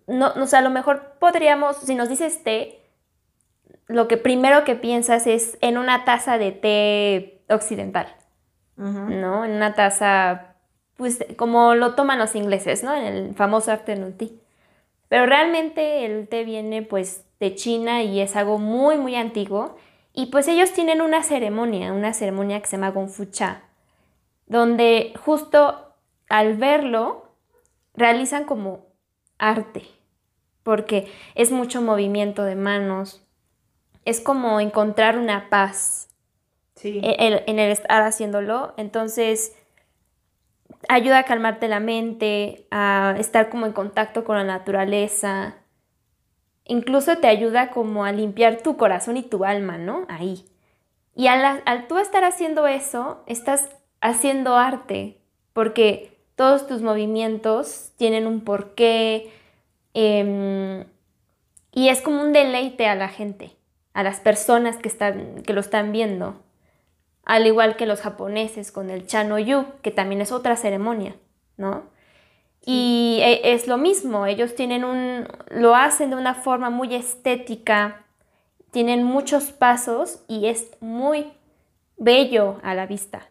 no, 0.07 0.33
o 0.35 0.47
sea, 0.47 0.59
a 0.59 0.61
lo 0.61 0.69
mejor 0.69 1.17
podríamos, 1.19 1.77
si 1.77 1.95
nos 1.95 2.09
dices 2.09 2.43
té, 2.43 2.81
lo 3.87 4.07
que 4.07 4.17
primero 4.17 4.63
que 4.63 4.75
piensas 4.75 5.27
es 5.27 5.57
en 5.61 5.77
una 5.77 6.05
taza 6.05 6.37
de 6.37 6.51
té 6.51 7.41
occidental, 7.49 8.15
¿no? 8.77 9.45
En 9.45 9.51
una 9.51 9.73
taza, 9.73 10.55
pues 10.95 11.25
como 11.37 11.75
lo 11.75 11.95
toman 11.95 12.19
los 12.19 12.35
ingleses, 12.35 12.83
¿no? 12.83 12.95
En 12.95 13.05
el 13.05 13.35
famoso 13.35 13.71
afternoon 13.71 14.17
tea. 14.17 14.29
Pero 15.07 15.25
realmente 15.27 16.05
el 16.05 16.27
té 16.27 16.43
viene 16.43 16.81
pues 16.81 17.25
de 17.39 17.53
China 17.53 18.01
y 18.01 18.21
es 18.21 18.35
algo 18.35 18.57
muy 18.57 18.97
muy 18.97 19.15
antiguo 19.15 19.75
y 20.13 20.27
pues 20.27 20.47
ellos 20.47 20.71
tienen 20.71 21.01
una 21.01 21.21
ceremonia, 21.21 21.93
una 21.93 22.13
ceremonia 22.13 22.59
que 22.61 22.67
se 22.67 22.77
llama 22.77 22.91
Gongfu 22.91 23.25
Cha, 23.25 23.63
donde 24.47 25.13
justo 25.23 25.93
al 26.29 26.55
verlo 26.55 27.25
realizan 27.93 28.45
como 28.45 28.85
arte, 29.37 29.83
porque 30.63 31.11
es 31.35 31.51
mucho 31.51 31.81
movimiento 31.81 32.43
de 32.43 32.55
manos, 32.55 33.23
es 34.03 34.21
como 34.21 34.59
encontrar 34.59 35.17
una 35.17 35.49
paz 35.49 36.09
en 36.83 37.59
el 37.59 37.71
estar 37.71 38.03
haciéndolo, 38.03 38.73
entonces 38.77 39.55
ayuda 40.87 41.19
a 41.19 41.23
calmarte 41.23 41.67
la 41.67 41.79
mente, 41.79 42.67
a 42.71 43.15
estar 43.17 43.49
como 43.49 43.65
en 43.65 43.73
contacto 43.73 44.23
con 44.23 44.37
la 44.37 44.43
naturaleza. 44.43 45.55
Incluso 46.65 47.17
te 47.17 47.27
ayuda 47.27 47.71
como 47.71 48.05
a 48.05 48.11
limpiar 48.11 48.61
tu 48.61 48.77
corazón 48.77 49.17
y 49.17 49.23
tu 49.23 49.45
alma, 49.45 49.77
¿no? 49.77 50.05
Ahí. 50.09 50.45
Y 51.15 51.27
al, 51.27 51.87
tú 51.87 51.97
estar 51.97 52.23
haciendo 52.23 52.67
eso, 52.67 53.23
estás 53.27 53.69
haciendo 54.01 54.57
arte, 54.57 55.21
porque 55.53 56.14
todos 56.35 56.67
tus 56.67 56.81
movimientos 56.81 57.91
tienen 57.97 58.27
un 58.27 58.41
porqué 58.41 59.31
em, 59.93 60.85
y 61.71 61.89
es 61.89 62.01
como 62.01 62.21
un 62.21 62.33
deleite 62.33 62.87
a 62.87 62.95
la 62.95 63.09
gente, 63.09 63.55
a 63.93 64.03
las 64.03 64.19
personas 64.19 64.77
que, 64.77 64.87
están, 64.87 65.41
que 65.43 65.53
lo 65.53 65.61
están 65.61 65.91
viendo 65.91 66.45
al 67.25 67.47
igual 67.47 67.75
que 67.75 67.87
los 67.87 68.01
japoneses 68.01 68.71
con 68.71 68.89
el 68.89 69.07
Chanoyu, 69.07 69.65
que 69.81 69.91
también 69.91 70.21
es 70.21 70.31
otra 70.31 70.55
ceremonia, 70.55 71.15
¿no? 71.57 71.83
Y 72.63 73.19
e, 73.21 73.53
es 73.53 73.67
lo 73.67 73.77
mismo, 73.77 74.27
ellos 74.27 74.55
tienen 74.55 74.85
un, 74.85 75.27
lo 75.49 75.75
hacen 75.75 76.11
de 76.11 76.15
una 76.15 76.35
forma 76.35 76.69
muy 76.69 76.93
estética, 76.93 78.05
tienen 78.71 79.03
muchos 79.03 79.45
pasos 79.45 80.23
y 80.27 80.47
es 80.47 80.71
muy 80.79 81.31
bello 81.97 82.59
a 82.63 82.75
la 82.75 82.85
vista. 82.85 83.29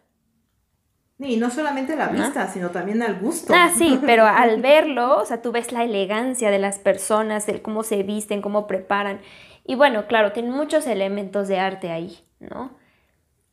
Y 1.17 1.37
no 1.37 1.49
solamente 1.49 1.93
a 1.93 1.95
la 1.95 2.07
vista, 2.09 2.47
sino 2.47 2.71
también 2.71 3.01
al 3.01 3.19
gusto. 3.19 3.53
Ah, 3.55 3.71
sí, 3.75 3.99
pero 4.05 4.25
al 4.25 4.61
verlo, 4.61 5.19
o 5.19 5.25
sea, 5.25 5.41
tú 5.41 5.51
ves 5.51 5.71
la 5.71 5.83
elegancia 5.83 6.51
de 6.51 6.59
las 6.59 6.77
personas, 6.79 7.47
el 7.47 7.61
cómo 7.61 7.83
se 7.83 8.03
visten, 8.03 8.41
cómo 8.41 8.67
preparan. 8.67 9.21
Y 9.65 9.75
bueno, 9.75 10.07
claro, 10.07 10.33
tienen 10.33 10.51
muchos 10.51 10.87
elementos 10.87 11.47
de 11.47 11.59
arte 11.59 11.91
ahí, 11.91 12.19
¿no? 12.39 12.71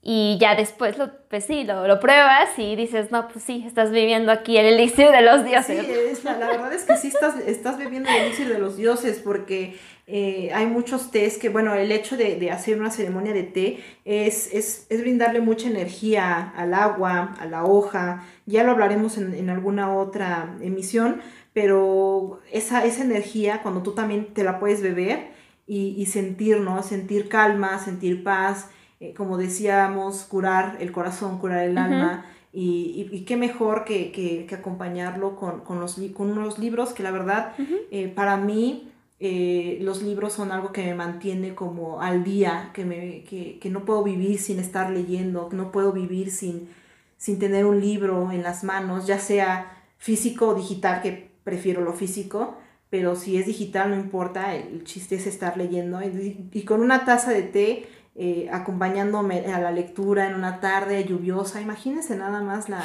Y 0.05 0.37
ya 0.41 0.57
después, 0.57 0.99
lo, 0.99 1.13
pues 1.29 1.45
sí, 1.45 1.63
lo, 1.63 2.01
pruebas 2.01 2.51
y 2.59 2.75
dices, 2.75 3.13
no, 3.13 3.29
pues 3.29 3.45
sí, 3.45 3.63
estás 3.65 3.93
viviendo 3.93 4.33
aquí 4.33 4.57
el 4.57 4.67
elixir 4.67 5.13
de 5.13 5.23
los 5.23 5.45
dioses. 5.45 5.87
Sí, 5.87 6.25
la, 6.25 6.35
verdad 6.35 6.73
es 6.73 6.83
que 6.83 6.97
sí 6.97 7.07
estás, 7.07 7.39
estás 7.39 7.79
bebiendo 7.79 8.11
el 8.11 8.17
elixir 8.17 8.49
de 8.49 8.59
los 8.59 8.77
dioses 8.77 9.21
porque 9.23 9.79
eh, 10.07 10.51
hay 10.55 10.67
muchos 10.67 11.11
tés 11.11 11.39
que, 11.39 11.49
bueno, 11.49 11.75
el 11.75 11.93
hecho 11.93 12.17
de, 12.17 12.51
hacer 12.51 12.79
una 12.79 12.91
ceremonia 12.91 13.33
de 13.33 13.45
té 13.45 13.79
es, 14.05 14.53
es, 14.53 14.87
brindarle 14.91 15.41
mucha 15.41 15.69
energía 15.69 16.53
al 16.57 16.75
agua, 16.75 17.35
a 17.39 17.47
la 17.47 17.65
hoja, 17.65 18.25
ya 18.47 18.65
lo 18.65 18.73
hablaremos 18.73 19.19
en, 19.19 19.49
alguna 19.51 19.95
otra 19.95 20.57
emisión, 20.61 21.21
pero 21.53 22.41
esa, 22.51 22.85
esa 22.85 23.03
energía, 23.03 23.63
cuando 23.63 23.83
tú 23.83 23.93
también 23.93 24.35
te 24.35 24.45
la 24.45 24.59
puedes 24.59 24.83
beber 24.83 25.31
y, 25.67 25.95
y 25.97 26.07
sentir, 26.07 26.61
¿no? 26.61 26.83
Sentir 26.83 27.29
calma, 27.29 27.79
sentir 27.79 28.25
paz 28.25 28.69
eh, 29.03 29.15
como 29.15 29.37
decíamos, 29.37 30.23
curar 30.23 30.77
el 30.79 30.93
corazón, 30.93 31.41
curar 31.41 31.65
el 31.65 31.77
alma. 31.77 32.25
Y, 32.53 33.25
qué 33.27 33.37
mejor 33.37 33.85
que, 33.85 34.47
acompañarlo 34.57 35.35
con, 35.35 35.81
los, 35.81 36.01
con 36.15 36.31
unos 36.31 36.61
libros 36.61 36.93
que 36.93 37.03
la 37.03 37.11
verdad, 37.11 37.53
eh, 37.91 38.07
para 38.15 38.37
mí, 38.37 38.92
eh, 39.25 39.79
los 39.81 40.03
libros 40.03 40.33
son 40.33 40.51
algo 40.51 40.73
que 40.73 40.85
me 40.85 40.97
mantiene 40.97 41.55
como 41.55 42.01
al 42.01 42.25
día, 42.25 42.71
que, 42.75 42.85
me, 42.85 43.23
que, 43.23 43.71
no 43.71 43.85
puedo 43.85 44.03
vivir 44.03 44.41
sin 44.41 44.59
estar 44.59 44.91
leyendo, 44.91 45.49
que 45.49 45.55
no 45.55 45.71
puedo 45.71 45.93
vivir 45.93 46.33
sin, 46.33 46.69
sin 47.19 47.39
tener 47.39 47.65
un 47.65 47.81
libro 47.81 48.33
en 48.33 48.43
las 48.43 48.65
manos, 48.65 49.07
ya 49.07 49.21
sea 49.21 49.81
físico 49.97 50.49
o 50.49 50.55
digital, 50.57 51.03
que 51.03 51.31
prefiero 51.45 51.83
lo 51.83 51.93
físico, 51.93 52.57
pero 52.91 53.15
si 53.15 53.37
es 53.37 53.47
digital 53.47 53.91
no 53.91 53.95
importa, 53.97 54.57
el, 54.57 54.83
chiste 54.83 55.15
es 55.15 55.29
estar 55.29 55.57
leyendo. 55.57 56.01
y 56.03 56.65
con 56.65 56.81
una 56.81 57.05
taza 57.05 57.31
de 57.31 57.43
té 57.43 57.87
eh, 58.17 58.49
acompañándome 58.51 59.47
a 59.55 59.61
la 59.61 59.71
lectura 59.71 60.27
en 60.27 60.35
una 60.35 60.59
tarde 60.59 61.05
lluviosa. 61.05 61.61
Imagínense 61.61 62.17
nada 62.17 62.41
más 62.41 62.69
la, 62.69 62.83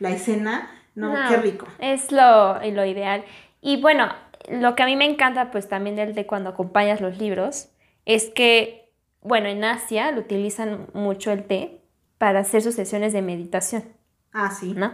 escena. 0.10 0.68
No, 0.96 1.14
qué 1.28 1.36
rico. 1.36 1.68
Es 1.78 2.10
lo, 2.10 2.58
lo 2.58 2.84
ideal. 2.84 3.24
Y 3.60 3.80
bueno, 3.80 4.08
lo 4.50 4.74
que 4.74 4.82
a 4.82 4.86
mí 4.86 4.96
me 4.96 5.04
encanta 5.04 5.50
pues 5.50 5.68
también 5.68 5.96
del 5.96 6.14
de 6.14 6.26
cuando 6.26 6.50
acompañas 6.50 7.00
los 7.00 7.18
libros 7.18 7.70
es 8.04 8.30
que, 8.30 8.92
bueno, 9.22 9.48
en 9.48 9.64
Asia 9.64 10.10
lo 10.12 10.20
utilizan 10.20 10.86
mucho 10.92 11.32
el 11.32 11.44
té 11.44 11.80
para 12.18 12.40
hacer 12.40 12.62
sus 12.62 12.74
sesiones 12.74 13.12
de 13.12 13.22
meditación. 13.22 13.84
Ah, 14.32 14.50
sí. 14.50 14.74
¿No? 14.76 14.92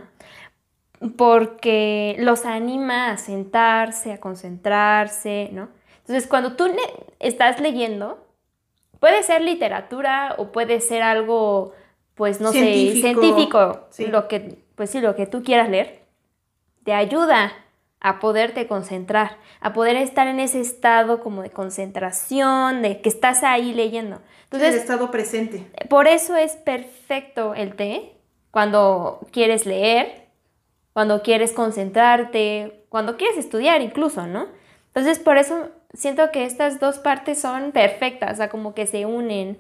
Porque 1.17 2.17
los 2.19 2.45
anima 2.45 3.11
a 3.11 3.17
sentarse, 3.17 4.13
a 4.13 4.21
concentrarse, 4.21 5.51
¿no? 5.53 5.69
Entonces, 5.99 6.27
cuando 6.27 6.57
tú 6.57 6.67
estás 7.19 7.61
leyendo, 7.61 8.23
Puede 9.03 9.25
ser 9.25 9.43
literatura 9.43 10.37
o 10.39 10.53
puede 10.53 10.79
ser 10.79 11.03
algo, 11.03 11.73
pues 12.15 12.41
no 12.41 12.53
sé, 12.53 12.93
científico, 12.93 13.89
lo 13.99 14.29
que, 14.29 14.65
pues 14.77 14.91
sí, 14.91 15.01
lo 15.01 15.17
que 15.17 15.27
tú 15.27 15.43
quieras 15.43 15.69
leer. 15.69 16.05
Te 16.85 16.95
ayuda 16.95 17.53
a 18.05 18.19
poderte 18.19 18.67
concentrar, 18.67 19.39
a 19.61 19.73
poder 19.73 19.97
estar 19.97 20.27
en 20.27 20.41
ese 20.41 20.61
estado 20.61 21.21
como 21.21 21.43
de 21.43 21.51
concentración, 21.51 22.83
de 22.83 23.01
que 23.01 23.09
estás 23.09 23.45
ahí 23.45 23.73
leyendo. 23.73 24.21
Entonces, 24.45 24.75
el 24.75 24.81
estado 24.81 25.11
presente. 25.13 25.71
Por 25.89 26.09
eso 26.09 26.37
es 26.37 26.57
perfecto 26.57 27.55
el 27.55 27.77
té 27.77 28.13
cuando 28.51 29.21
quieres 29.31 29.67
leer, 29.67 30.27
cuando 30.93 31.23
quieres 31.23 31.53
concentrarte, 31.53 32.85
cuando 32.89 33.17
quieres 33.17 33.39
estudiar 33.39 33.81
incluso, 33.81 34.27
¿no? 34.27 34.49
Entonces, 34.89 35.21
por 35.21 35.39
eso 35.39 35.71
siento 35.95 36.33
que 36.33 36.45
estas 36.45 36.81
dos 36.81 36.99
partes 36.99 37.41
son 37.41 37.71
perfectas, 37.71 38.33
o 38.33 38.37
sea, 38.37 38.49
como 38.49 38.75
que 38.75 38.89
se 38.89 39.07
unen, 39.07 39.59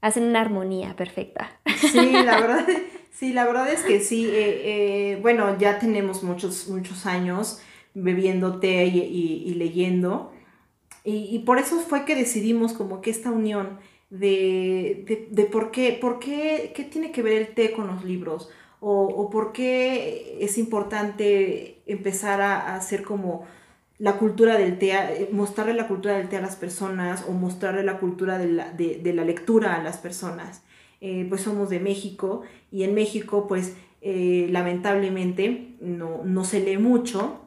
hacen 0.00 0.22
una 0.22 0.42
armonía 0.42 0.94
perfecta. 0.94 1.50
Sí, 1.76 2.12
la 2.12 2.40
verdad, 2.40 2.66
sí, 3.10 3.32
la 3.32 3.46
verdad 3.46 3.70
es 3.72 3.82
que 3.82 4.00
sí. 4.00 4.26
Eh, 4.26 5.12
eh, 5.12 5.18
bueno, 5.22 5.58
ya 5.58 5.78
tenemos 5.78 6.22
muchos, 6.22 6.68
muchos 6.68 7.06
años 7.06 7.60
bebiendo 7.94 8.60
té 8.60 8.86
y, 8.86 9.54
leyendo. 9.54 10.32
Y, 11.04 11.38
por 11.40 11.58
eso 11.58 11.80
fue 11.80 12.04
que 12.04 12.14
decidimos 12.14 12.74
como 12.74 13.00
que 13.00 13.10
esta 13.10 13.30
unión 13.30 13.78
de, 14.10 15.26
de, 15.30 15.44
por, 15.46 15.70
qué, 15.70 15.96
por 15.98 16.18
qué, 16.18 16.72
qué 16.74 16.84
tiene 16.84 17.12
que 17.12 17.22
ver 17.22 17.32
el 17.32 17.54
té 17.54 17.72
con 17.72 17.86
los 17.86 18.04
libros 18.04 18.50
o, 18.80 19.04
o 19.04 19.30
por 19.30 19.52
qué 19.52 20.38
es 20.40 20.58
importante 20.58 21.82
empezar 21.86 22.40
a, 22.40 22.76
hacer 22.76 23.02
como 23.02 23.46
la 23.98 24.18
cultura 24.18 24.56
del 24.56 24.78
té, 24.78 24.92
eh, 24.92 25.28
mostrarle 25.32 25.74
la 25.74 25.88
cultura 25.88 26.16
del 26.16 26.28
té 26.28 26.36
a 26.36 26.40
las 26.40 26.56
personas 26.56 27.24
o 27.28 27.32
mostrarle 27.32 27.82
la 27.82 27.98
cultura 27.98 28.38
de 28.38 28.46
la, 28.48 28.72
de, 28.72 29.00
de 29.02 29.12
la 29.12 29.24
lectura 29.24 29.74
a 29.74 29.82
las 29.82 29.98
personas. 29.98 30.62
Eh, 31.00 31.26
pues 31.28 31.42
somos 31.42 31.70
de 31.70 31.78
México 31.78 32.42
y 32.72 32.82
en 32.82 32.92
México 32.92 33.46
pues 33.46 33.76
eh, 34.00 34.48
lamentablemente 34.50 35.76
no, 35.80 36.22
no 36.24 36.42
se 36.42 36.58
lee 36.58 36.76
mucho 36.76 37.40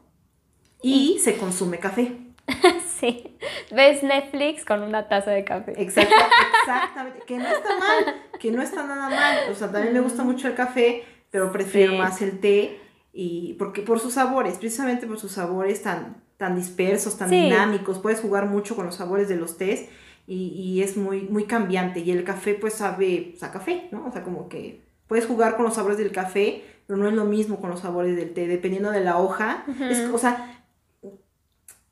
y 0.82 1.20
se 1.20 1.36
consume 1.36 1.78
café. 1.78 2.16
sí, 3.00 3.38
ves 3.72 4.04
Netflix 4.04 4.64
con 4.64 4.82
una 4.84 5.10
taza 5.10 5.32
de 5.32 5.44
café. 5.44 5.74
exactamente, 5.82 7.20
que 7.26 7.38
no 7.38 7.48
está 7.48 7.78
mal, 7.78 8.22
que 8.40 8.52
no 8.52 8.62
está 8.62 8.88
nada 8.88 9.10
mal. 9.10 9.38
O 9.52 9.56
sea, 9.56 9.70
también 9.70 9.94
me 9.94 10.00
gusta 10.00 10.24
mucho 10.24 10.48
el 10.48 10.56
café, 10.56 11.04
pero 11.30 11.52
prefiero 11.52 11.96
más 11.96 12.22
el 12.22 12.40
té 12.40 12.80
y 13.12 13.56
porque 13.56 13.82
por 13.82 14.00
sus 14.00 14.14
sabores, 14.14 14.58
precisamente 14.60 15.08
por 15.08 15.20
sus 15.20 15.34
sabores 15.34 15.82
tan, 15.82 16.24
tan 16.38 16.56
dispersos, 16.56 17.18
tan 17.18 17.30
dinámicos, 17.30 18.00
puedes 18.00 18.22
jugar 18.22 18.46
mucho 18.46 18.78
con 18.78 18.86
los 18.86 18.96
sabores 18.96 19.28
de 19.28 19.36
los 19.36 19.58
tés 19.58 19.90
y, 20.28 20.82
es 20.82 20.98
muy, 20.98 21.24
muy 21.24 21.46
cambiante. 21.46 22.00
Y 22.00 22.12
el 22.12 22.24
café 22.24 22.54
pues 22.54 22.76
sabe 22.76 23.30
pues, 23.32 23.44
a 23.44 23.52
café, 23.52 23.88
¿no? 23.92 24.08
O 24.08 24.12
sea, 24.12 24.24
como 24.24 24.48
que 24.48 24.82
puedes 25.08 25.26
jugar 25.26 25.56
con 25.56 25.66
los 25.66 25.76
sabores 25.76 25.98
del 25.98 26.12
café, 26.12 26.64
pero 26.88 26.98
no 26.98 27.08
es 27.08 27.14
lo 27.14 27.26
mismo 27.26 27.60
con 27.60 27.70
los 27.70 27.82
sabores 27.82 28.16
del 28.16 28.34
té, 28.34 28.48
dependiendo 28.48 28.92
de 28.92 29.02
la 29.02 29.18
hoja. 29.18 29.66
o 30.14 30.18
sea, 30.18 30.64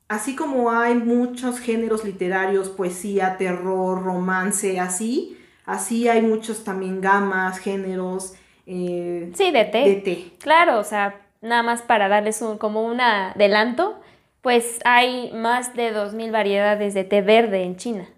así 0.08 0.34
como 0.36 0.70
hay 0.70 0.94
muchos 0.94 1.58
géneros 1.58 2.04
literarios, 2.04 2.68
poesía, 2.70 3.36
terror, 3.36 4.02
romance, 4.02 4.80
así, 4.80 5.38
así 5.66 6.08
hay 6.08 6.22
muchos 6.22 6.64
también 6.64 7.00
gamas, 7.00 7.58
géneros. 7.58 8.34
Eh, 8.66 9.32
sí, 9.34 9.50
de 9.50 9.64
té. 9.64 9.78
De 9.80 9.96
té. 9.96 10.32
Claro, 10.38 10.78
o 10.78 10.84
sea, 10.84 11.20
nada 11.42 11.62
más 11.62 11.82
para 11.82 12.08
darles 12.08 12.40
un, 12.40 12.56
como 12.56 12.86
un 12.86 13.00
adelanto, 13.00 14.00
pues 14.40 14.78
hay 14.84 15.30
más 15.34 15.74
de 15.74 15.94
2.000 15.94 16.30
variedades 16.30 16.94
de 16.94 17.04
té 17.04 17.20
verde 17.20 17.64
en 17.64 17.76
China 17.76 18.08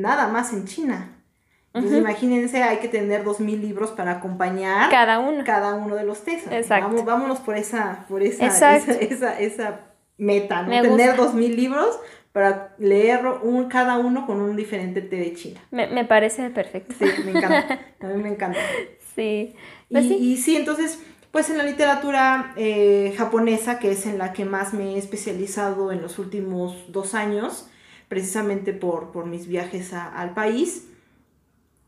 nada 0.00 0.28
más 0.28 0.52
en 0.52 0.64
China. 0.66 1.16
Entonces, 1.72 2.00
imagínense, 2.00 2.64
hay 2.64 2.78
que 2.78 2.88
tener 2.88 3.22
dos 3.22 3.38
mil 3.38 3.60
libros 3.60 3.90
para 3.90 4.12
acompañar 4.12 4.90
cada 4.90 5.20
uno, 5.20 5.44
cada 5.44 5.74
uno 5.74 5.94
de 5.94 6.02
los 6.02 6.24
tesos. 6.24 6.52
Exacto. 6.52 7.04
vámonos 7.04 7.38
por 7.38 7.56
esa, 7.56 8.06
por 8.08 8.24
esa, 8.24 8.46
esa, 8.76 9.38
esa, 9.38 9.80
meta, 10.18 10.62
¿no? 10.62 10.82
tener 10.82 11.16
dos 11.16 11.32
mil 11.32 11.54
libros 11.54 12.00
para 12.32 12.74
leer 12.78 13.24
un, 13.42 13.68
cada 13.68 13.98
uno 13.98 14.26
con 14.26 14.40
un 14.40 14.56
diferente 14.56 15.00
té 15.00 15.16
de 15.16 15.34
China. 15.34 15.60
Me, 15.70 16.04
parece 16.04 16.50
perfecto. 16.50 16.94
Sí, 16.98 17.04
me 17.24 17.30
encanta. 17.30 17.80
A 18.00 18.06
mí 18.06 18.22
me 18.22 18.30
encanta. 18.30 18.58
Sí. 19.14 19.54
Pues 19.90 20.04
y, 20.06 20.14
y, 20.14 20.36
sí, 20.38 20.56
entonces, 20.56 21.00
pues 21.30 21.50
en 21.50 21.58
la 21.58 21.64
literatura 21.64 22.52
eh, 22.56 23.14
japonesa, 23.16 23.78
que 23.78 23.92
es 23.92 24.06
en 24.06 24.18
la 24.18 24.32
que 24.32 24.44
más 24.44 24.74
me 24.74 24.94
he 24.94 24.98
especializado 24.98 25.92
en 25.92 26.02
los 26.02 26.18
últimos 26.18 26.90
dos 26.92 27.14
años, 27.14 27.68
precisamente 28.10 28.72
por, 28.72 29.12
por 29.12 29.26
mis 29.26 29.46
viajes 29.46 29.92
al 29.92 30.34
país, 30.34 30.88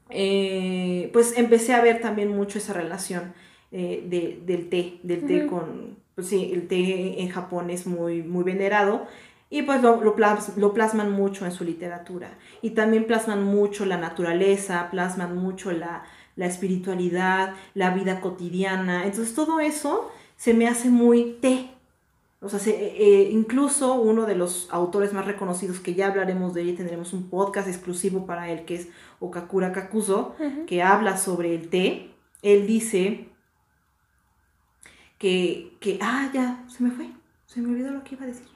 eh, 0.09 1.11
pues 1.13 1.37
empecé 1.37 1.75
a 1.75 1.83
ver 1.83 2.01
también 2.01 2.29
mucho 2.29 2.59
esa 2.59 2.73
relación 2.73 3.35
eh, 3.73 4.05
de, 4.09 4.41
del 4.47 4.69
té, 4.69 5.01
del 5.03 5.27
té 5.27 5.47
con, 5.49 5.97
pues 6.15 6.29
sí, 6.29 6.53
el 6.55 6.69
té 6.69 7.21
en 7.21 7.29
Japón 7.29 7.71
es 7.71 7.89
muy, 7.89 8.23
muy 8.23 8.45
venerado 8.45 9.09
y 9.51 9.63
pues 9.63 9.83
lo, 9.83 10.01
lo, 10.01 10.75
plasman 10.75 11.11
mucho 11.11 11.45
en 11.45 11.51
su 11.51 11.65
literatura 11.65 12.39
y 12.63 12.71
también 12.71 13.05
plasman 13.09 13.43
mucho 13.43 13.85
la 13.85 13.97
naturaleza, 13.97 14.91
plasman 14.93 15.37
mucho 15.37 15.73
la, 15.73 16.05
la 16.37 16.47
espiritualidad, 16.47 17.55
la 17.75 17.91
vida 17.91 18.21
cotidiana, 18.21 19.07
entonces 19.07 19.35
todo 19.35 19.59
eso 19.59 20.13
se 20.37 20.55
me 20.55 20.69
hace 20.69 20.89
muy 20.89 21.39
té, 21.43 21.72
o 22.43 22.49
sea, 22.49 22.59
eh, 22.73 22.97
eh, 22.99 23.29
incluso 23.31 23.95
uno 23.95 24.27
de 24.27 24.35
los 24.35 24.69
autores 24.73 25.13
más 25.13 25.25
reconocidos, 25.27 25.79
que 25.79 25.95
ya 25.95 26.09
hablaremos 26.09 26.55
de 26.55 26.63
él, 26.63 26.77
tendremos 26.77 27.13
un 27.13 27.31
podcast 27.31 27.69
exclusivo 27.69 28.27
para 28.27 28.51
él, 28.51 28.65
que 28.65 28.75
es 28.75 28.89
Okakura 29.21 29.71
Kakuzo, 29.71 30.35
que 30.67 30.83
habla 30.83 31.17
sobre 31.17 31.55
el 31.55 31.69
té. 31.69 32.11
Él 32.43 32.67
dice 32.67 33.29
que, 35.19 35.77
que, 35.79 36.01
ah, 36.03 36.31
ya, 36.35 36.65
se 36.67 36.83
me 36.83 36.91
fue, 36.91 37.11
se 37.47 37.61
me 37.61 37.69
olvidó 37.69 37.93
lo 37.93 38.03
que 38.03 38.17
iba 38.17 38.25
a 38.25 38.29
decir. 38.29 38.49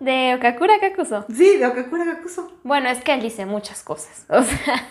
¿De 0.00 0.34
Okakura 0.34 0.80
Kakuzo? 0.80 1.26
Sí, 1.28 1.58
de 1.58 1.66
Okakura 1.66 2.04
Kakuzo. 2.06 2.50
Bueno, 2.64 2.88
es 2.88 3.02
que 3.02 3.12
él 3.12 3.20
dice 3.20 3.44
muchas 3.44 3.82
cosas. 3.82 4.24
O 4.30 4.42
sea, 4.42 4.82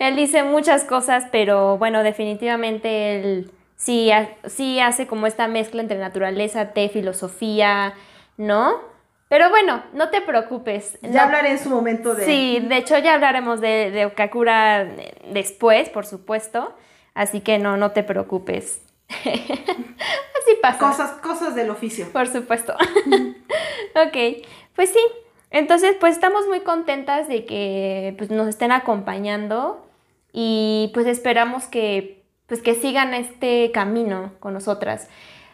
él 0.00 0.16
dice 0.16 0.44
muchas 0.44 0.84
cosas, 0.84 1.26
pero 1.30 1.76
bueno, 1.76 2.02
definitivamente 2.02 3.16
él 3.16 3.50
sí, 3.76 4.10
sí 4.46 4.80
hace 4.80 5.06
como 5.06 5.26
esta 5.26 5.48
mezcla 5.48 5.80
entre 5.80 5.98
naturaleza, 5.98 6.72
té, 6.72 6.88
filosofía, 6.88 7.94
¿no? 8.36 8.80
Pero 9.28 9.50
bueno, 9.50 9.82
no 9.92 10.10
te 10.10 10.20
preocupes. 10.20 10.98
Ya 11.02 11.24
hablaré 11.24 11.50
en 11.50 11.58
su 11.58 11.70
momento 11.70 12.14
de... 12.14 12.24
Sí, 12.24 12.60
de 12.60 12.76
hecho 12.76 12.98
ya 12.98 13.14
hablaremos 13.14 13.60
de, 13.60 13.90
de 13.90 14.06
Okakura 14.06 14.86
después, 15.32 15.88
por 15.88 16.06
supuesto. 16.06 16.74
Así 17.14 17.40
que 17.40 17.58
no, 17.58 17.76
no 17.76 17.92
te 17.92 18.02
preocupes. 18.02 18.82
Así 19.08 20.56
pasa. 20.60 20.78
Cosas, 20.78 21.10
cosas 21.20 21.54
del 21.54 21.70
oficio. 21.70 22.08
Por 22.12 22.28
supuesto. 22.28 22.74
ok, 23.94 24.46
pues 24.74 24.90
sí. 24.90 25.00
Entonces, 25.50 25.96
pues 26.00 26.14
estamos 26.14 26.46
muy 26.48 26.60
contentas 26.60 27.28
de 27.28 27.44
que 27.44 28.14
pues, 28.18 28.30
nos 28.30 28.48
estén 28.48 28.72
acompañando 28.72 29.86
y 30.32 30.90
pues 30.94 31.06
esperamos 31.06 31.66
que 31.66 32.23
pues 32.46 32.62
que 32.62 32.74
sigan 32.74 33.14
este 33.14 33.70
camino 33.72 34.32
con 34.40 34.54
nosotras. 34.54 35.08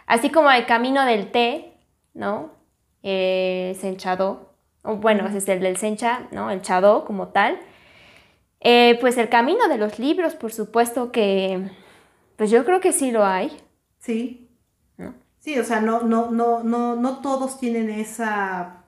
Así 0.06 0.30
como 0.30 0.50
el 0.50 0.66
camino 0.66 1.04
del 1.04 1.30
té, 1.30 1.74
¿no? 2.14 2.52
Eh, 3.02 3.76
senchado, 3.80 4.54
o 4.82 4.96
bueno, 4.96 5.26
ese 5.26 5.38
es 5.38 5.48
el 5.48 5.60
del 5.60 5.76
sencha, 5.76 6.28
¿no? 6.32 6.50
El 6.50 6.62
chado 6.62 7.04
como 7.04 7.28
tal. 7.28 7.58
Eh, 8.60 8.98
pues 9.00 9.16
el 9.18 9.28
camino 9.28 9.68
de 9.68 9.78
los 9.78 9.98
libros, 9.98 10.34
por 10.34 10.52
supuesto 10.52 11.12
que, 11.12 11.70
pues 12.36 12.50
yo 12.50 12.64
creo 12.64 12.80
que 12.80 12.92
sí 12.92 13.10
lo 13.10 13.24
hay. 13.24 13.56
Sí. 13.98 14.46
Sí, 15.40 15.58
o 15.58 15.64
sea, 15.64 15.80
no, 15.80 16.02
no, 16.02 16.30
no, 16.30 16.62
no, 16.62 16.96
no 16.96 17.22
todos 17.22 17.58
tienen 17.58 17.88
esa 17.88 18.79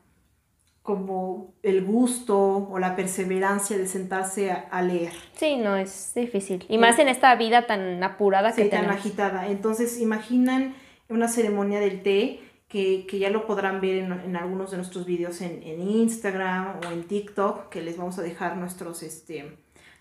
como 0.83 1.55
el 1.63 1.85
gusto 1.85 2.69
o 2.69 2.79
la 2.79 2.97
perseverancia 2.97 3.79
de 3.79 3.87
sentarse 3.87 4.51
a, 4.51 4.83
leer. 4.83 5.13
Sí, 5.37 5.57
no, 5.57 5.77
es 5.77 6.13
difícil. 6.15 6.65
Y 6.69 6.77
más 6.77 6.99
en 6.99 7.09
esta 7.09 7.35
vida 7.37 7.67
tan 7.67 8.03
apurada 8.03 8.53
que 8.53 8.65
tan 8.65 8.91
agitada. 8.91 9.47
Entonces, 9.47 10.01
imaginan 10.01 10.75
una 11.09 11.29
ceremonia 11.29 11.79
del 11.79 12.03
té 12.03 12.41
que, 12.69 13.07
ya 13.13 13.31
lo 13.31 13.47
podrán 13.47 13.81
ver 13.81 13.99
en, 13.99 14.37
algunos 14.37 14.73
de 14.73 14.79
nuestros 14.79 15.07
videos 15.07 15.41
en, 15.41 15.63
Instagram 15.63 16.81
o 16.85 16.91
en 16.91 17.05
TikTok, 17.05 17.69
que 17.69 17.81
les 17.81 17.97
vamos 17.97 18.19
a 18.19 18.23
dejar 18.23 18.57
nuestros, 18.57 19.05
este, 19.05 19.57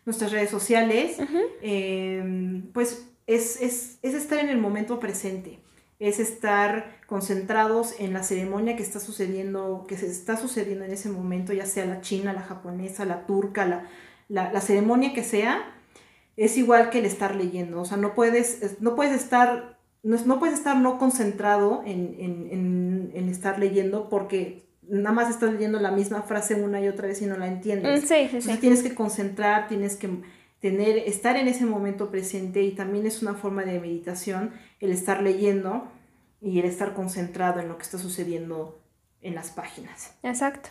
nuestras 0.05 0.31
redes 0.31 0.49
sociales. 0.49 1.17
Em, 1.61 2.71
pues 2.71 3.07
es, 3.27 3.61
es, 3.61 3.99
es 4.01 4.13
estar 4.15 4.39
en 4.39 4.49
el 4.49 4.57
momento 4.57 4.99
presente 4.99 5.59
es 6.01 6.19
estar 6.19 6.97
concentrados 7.05 7.93
en 7.99 8.11
la 8.11 8.23
ceremonia 8.23 8.75
que 8.75 8.81
está 8.81 8.99
sucediendo, 8.99 9.85
que 9.87 9.97
se 9.97 10.07
está 10.07 10.35
sucediendo 10.35 10.83
en 10.83 10.91
ese 10.91 11.09
momento, 11.09 11.53
ya 11.53 11.67
sea 11.67 11.85
la 11.85 12.01
china, 12.01 12.33
la 12.33 12.41
japonesa, 12.41 13.05
la 13.05 13.27
turca, 13.27 13.85
la, 14.27 14.61
ceremonia 14.61 15.13
que 15.13 15.23
sea, 15.23 15.61
es 16.37 16.57
igual 16.57 16.89
que 16.89 16.99
el 16.99 17.05
estar 17.05 17.35
leyendo. 17.35 17.79
O 17.79 17.85
sea, 17.85 17.97
no 17.97 18.15
puedes, 18.15 18.81
no 18.81 18.95
puedes 18.95 19.13
estar, 19.13 19.77
no, 20.01 20.39
puedes 20.39 20.55
estar 20.55 20.75
no 20.75 20.97
concentrado 20.97 21.83
en, 21.85 23.29
estar 23.29 23.59
leyendo 23.59 24.09
porque 24.09 24.65
nada 24.81 25.13
más 25.13 25.29
estás 25.29 25.53
leyendo 25.53 25.79
la 25.79 25.91
misma 25.91 26.23
frase 26.23 26.55
una 26.55 26.81
y 26.81 26.87
otra 26.87 27.09
vez 27.09 27.21
y 27.21 27.27
no 27.27 27.37
la 27.37 27.47
entiendes. 27.47 28.03
Mm, 28.03 28.07
sí, 28.07 28.27
sí, 28.31 28.41
sí. 28.41 28.57
tienes 28.57 28.81
que 28.81 28.95
concentrar, 28.95 29.67
tienes 29.67 29.97
que 29.97 30.09
tener, 30.61 30.97
estar 30.97 31.35
en 31.35 31.47
ese 31.47 31.65
momento 31.65 32.09
presente 32.09 32.61
y 32.61 32.71
también 32.71 33.05
es 33.05 33.21
una 33.21 33.33
forma 33.33 33.63
de 33.63 33.79
meditación 33.79 34.53
el 34.79 34.91
estar 34.91 35.21
leyendo 35.21 35.87
y 36.39 36.59
el 36.59 36.65
estar 36.65 36.93
concentrado 36.93 37.59
en 37.59 37.67
lo 37.67 37.77
que 37.77 37.83
está 37.83 37.97
sucediendo 37.97 38.79
en 39.21 39.35
las 39.35 39.51
páginas. 39.51 40.15
Exacto. 40.23 40.69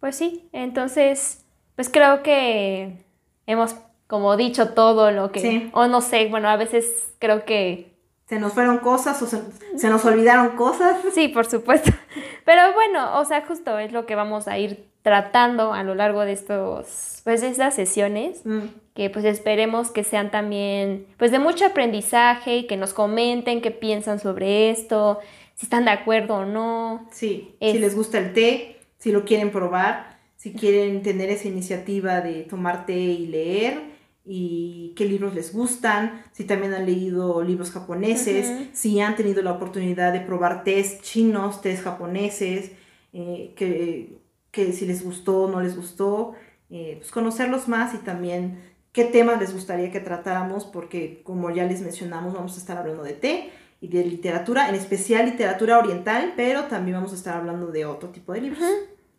Pues 0.00 0.16
sí, 0.16 0.48
entonces, 0.52 1.44
pues 1.76 1.88
creo 1.88 2.22
que 2.22 3.04
hemos 3.46 3.74
como 4.06 4.36
dicho 4.36 4.70
todo 4.70 5.12
lo 5.12 5.30
que, 5.30 5.70
o 5.72 5.86
no 5.86 6.00
sé, 6.00 6.28
bueno, 6.28 6.48
a 6.48 6.56
veces 6.56 7.12
creo 7.18 7.44
que... 7.44 7.94
Se 8.26 8.38
nos 8.38 8.52
fueron 8.52 8.78
cosas 8.78 9.20
o 9.22 9.26
se, 9.26 9.88
nos 9.88 10.04
olvidaron 10.04 10.56
cosas. 10.56 10.98
Sí, 11.14 11.28
por 11.28 11.46
supuesto. 11.46 11.90
Pero 12.44 12.72
bueno, 12.74 13.18
o 13.18 13.24
sea, 13.24 13.44
justo 13.46 13.78
es 13.78 13.92
lo 13.92 14.06
que 14.06 14.14
vamos 14.14 14.46
a 14.48 14.58
ir 14.58 14.89
tratando 15.02 15.72
a 15.72 15.82
lo 15.82 15.94
largo 15.94 16.20
de 16.22 16.32
estos, 16.32 17.20
pues 17.24 17.40
de 17.40 17.48
estas 17.48 17.74
sesiones, 17.74 18.44
mm. 18.44 18.60
que 18.94 19.10
pues 19.10 19.24
esperemos 19.24 19.90
que 19.90 20.04
sean 20.04 20.30
también, 20.30 21.06
pues 21.16 21.30
de 21.30 21.38
mucho 21.38 21.64
aprendizaje 21.64 22.58
y 22.58 22.66
que 22.66 22.76
nos 22.76 22.92
comenten 22.92 23.62
qué 23.62 23.70
piensan 23.70 24.18
sobre 24.18 24.70
esto, 24.70 25.18
si 25.54 25.66
están 25.66 25.84
de 25.84 25.92
acuerdo 25.92 26.36
o 26.36 26.44
no. 26.44 27.08
Sí, 27.12 27.54
si 27.60 27.78
les 27.78 27.94
gusta 27.94 28.18
el 28.18 28.32
té, 28.32 28.76
si 28.98 29.12
lo 29.12 29.24
quieren 29.24 29.50
probar, 29.50 30.18
si 30.36 30.52
quieren 30.52 31.02
tener 31.02 31.30
esa 31.30 31.48
iniciativa 31.48 32.20
de 32.20 32.42
tomar 32.44 32.86
té 32.86 32.96
y 32.96 33.26
leer 33.26 33.90
y 34.24 34.92
qué 34.96 35.06
libros 35.06 35.34
les 35.34 35.52
gustan, 35.52 36.22
si 36.32 36.44
también 36.44 36.74
han 36.74 36.86
leído 36.86 37.42
libros 37.42 37.70
japoneses, 37.70 38.68
si 38.72 39.00
han 39.00 39.16
tenido 39.16 39.42
la 39.42 39.52
oportunidad 39.52 40.12
de 40.12 40.20
probar 40.20 40.62
tés 40.62 41.00
chinos, 41.00 41.62
tés 41.62 41.80
japoneses, 41.80 42.72
eh, 43.12 43.52
que, 43.56 44.19
que, 44.50 44.72
si 44.72 44.86
les 44.86 45.04
gustó 45.04 45.42
o 45.42 45.50
no 45.50 45.60
les 45.60 45.76
gustó, 45.76 46.34
eh, 46.70 46.96
pues 46.98 47.10
conocerlos 47.10 47.68
más 47.68 47.94
y 47.94 47.98
también 47.98 48.60
qué 48.92 49.04
temas 49.04 49.40
les 49.40 49.52
gustaría 49.52 49.90
que 49.90 50.00
tratáramos, 50.00 50.64
porque 50.64 51.22
como 51.24 51.50
ya 51.50 51.64
les 51.64 51.80
mencionamos, 51.80 52.34
vamos 52.34 52.56
a 52.56 52.60
estar 52.60 52.76
hablando 52.76 53.02
de 53.02 53.12
té 53.12 53.50
y 53.80 53.88
de 53.88 54.04
literatura, 54.04 54.68
en 54.68 54.74
especial 54.74 55.26
literatura 55.26 55.78
oriental, 55.78 56.34
pero 56.36 56.64
también 56.64 56.96
vamos 56.96 57.12
a 57.12 57.16
estar 57.16 57.36
hablando 57.36 57.68
de 57.68 57.86
otro 57.86 58.10
tipo 58.10 58.32
de 58.32 58.42
libros. 58.42 58.62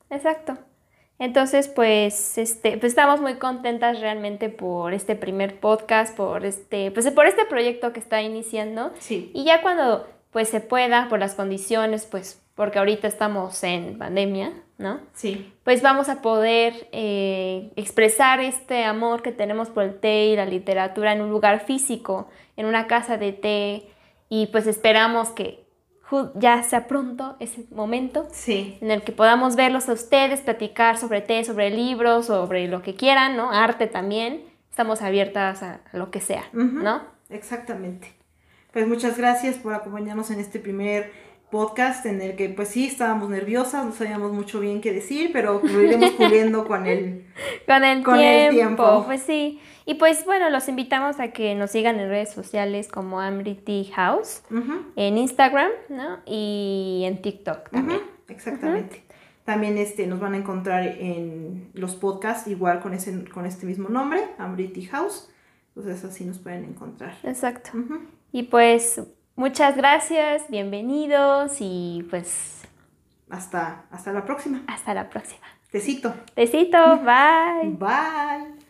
Exacto. 0.10 0.58
Entonces, 1.18 1.68
pues, 1.68 2.38
este, 2.38 2.78
pues 2.78 2.94
estamos 2.94 3.22
muy 3.22 3.36
contentas 3.36 4.00
realmente 4.00 4.50
por 4.50 4.94
este 4.94 5.16
primer 5.16 5.60
podcast, 5.60 6.16
por 6.18 6.46
este, 6.46 6.90
pues 6.92 7.10
por 7.12 7.28
este 7.28 7.46
proyecto 7.46 7.94
que 7.94 8.00
está 8.00 8.24
iniciando. 8.24 8.92
Sí. 9.00 9.30
Y 9.34 9.46
ya 9.46 9.62
cuando 9.62 10.08
pues 10.32 10.50
se 10.50 10.62
pueda, 10.62 11.10
por 11.10 11.20
las 11.20 11.36
condiciones, 11.36 12.06
pues, 12.06 12.42
porque 12.56 12.80
ahorita 12.80 13.08
estamos 13.08 13.64
en 13.64 13.98
pandemia, 13.98 14.54
¿no? 14.82 15.00
Sí. 15.14 15.54
Pues 15.64 15.82
vamos 15.82 16.10
a 16.10 16.22
poder 16.22 16.90
eh, 16.92 17.72
expresar 17.76 18.40
este 18.40 18.84
amor 18.84 19.22
que 19.22 19.32
tenemos 19.32 19.70
por 19.70 19.84
el 19.84 20.00
té 20.00 20.26
y 20.26 20.36
la 20.36 20.46
literatura 20.46 21.14
en 21.14 21.22
un 21.22 21.30
lugar 21.30 21.66
físico, 21.66 22.28
en 22.58 22.66
una 22.66 22.88
casa 22.88 23.18
de 23.18 23.32
té, 23.32 23.88
y 24.30 24.48
pues 24.48 24.68
esperamos 24.68 25.30
que 25.30 25.66
ya 26.36 26.62
sea 26.64 26.88
pronto 26.88 27.38
ese 27.40 27.66
momento 27.72 28.28
sí. 28.32 28.78
en 28.82 28.92
el 28.92 29.02
que 29.02 29.12
podamos 29.12 29.56
verlos 29.56 29.88
a 29.88 29.94
ustedes, 29.94 30.42
platicar 30.42 30.98
sobre 30.98 31.22
té, 31.22 31.44
sobre 31.44 31.70
libros, 31.70 32.26
sobre 32.26 32.68
lo 32.68 32.82
que 32.82 32.96
quieran, 32.96 33.38
¿no? 33.38 33.52
Arte 33.52 33.88
también. 33.88 34.44
Estamos 34.70 35.02
abiertas 35.02 35.64
a, 35.64 35.82
lo 35.94 36.12
que 36.12 36.22
sea, 36.22 36.44
¿no? 36.54 37.02
Exactamente. 37.30 38.14
Pues 38.72 38.88
muchas 38.88 39.18
gracias 39.18 39.58
por 39.58 39.74
acompañarnos 39.74 40.32
en 40.32 40.40
este 40.40 40.60
primer 40.60 41.12
podcast 41.52 42.06
en 42.06 42.22
el 42.22 42.36
que 42.36 42.50
pues 42.50 42.70
sí 42.70 42.88
estábamos 42.88 43.30
nerviosas, 43.30 43.86
no 43.86 43.92
sabíamos 43.92 44.32
mucho 44.32 44.60
bien 44.60 44.82
qué 44.82 44.92
decir, 44.92 45.30
pero 45.34 45.62
lo 45.64 45.82
iremos 45.82 46.12
puliendo 46.12 46.66
con 46.68 46.88
el, 46.88 47.26
con 47.68 47.84
el, 47.84 48.04
con 48.04 48.18
tiempo, 48.18 48.50
el 48.50 48.56
tiempo. 48.56 49.04
Pues 49.06 49.22
sí. 49.22 49.60
Y 49.86 49.96
pues 49.96 50.26
bueno, 50.26 50.50
los 50.50 50.68
invitamos 50.70 51.20
a 51.20 51.30
que 51.30 51.54
nos 51.54 51.72
sigan 51.72 52.00
en 52.00 52.10
redes 52.10 52.32
sociales 52.32 52.88
como 52.88 53.20
Amrity 53.20 53.92
House, 53.94 54.44
en 54.96 55.18
Instagram, 55.18 55.70
¿no? 55.90 56.20
Y 56.26 57.04
en 57.06 57.22
TikTok 57.22 57.70
también. 57.70 58.00
Exactamente. 58.30 59.04
También 59.44 59.78
este, 59.78 60.08
nos 60.08 60.20
van 60.20 60.36
a 60.36 60.38
encontrar 60.38 60.86
en 60.86 61.70
los 61.74 61.96
podcasts 61.96 62.48
igual 62.48 62.80
con, 62.80 62.94
ese, 62.94 63.26
con 63.26 63.46
este 63.46 63.66
mismo 63.66 63.90
nombre, 63.90 64.22
Amrity 64.38 64.86
House. 64.86 65.30
Entonces 65.76 66.04
así 66.06 66.26
nos 66.26 66.40
pueden 66.40 66.64
encontrar. 66.64 67.16
Exacto. 67.24 67.72
Y 68.32 68.44
pues 68.44 69.02
muchas 69.36 69.76
gracias, 69.76 70.50
bienvenidos 70.50 71.58
y 71.60 72.06
pues... 72.10 72.62
Hasta, 73.30 73.86
hasta 73.92 74.12
la 74.12 74.26
próxima. 74.26 74.62
Hasta 74.68 74.94
la 74.94 75.10
próxima. 75.10 75.46
Tecito. 75.72 76.14
Tecito, 76.36 76.98
bye. 77.04 77.70
Bye. 77.70 78.62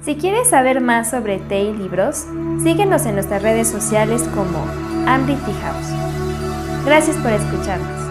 Si 0.00 0.16
quieres 0.16 0.48
saber 0.48 0.80
más 0.80 1.10
sobre 1.10 1.38
té 1.38 1.60
y 1.64 1.74
libros, 1.74 2.26
síguenos 2.62 3.04
en 3.04 3.14
nuestras 3.14 3.42
redes 3.42 3.68
sociales 3.68 4.22
como 4.34 4.64
Amity 5.06 5.52
House. 5.60 6.84
Gracias 6.86 7.16
por 7.18 7.32
escucharnos. 7.32 8.07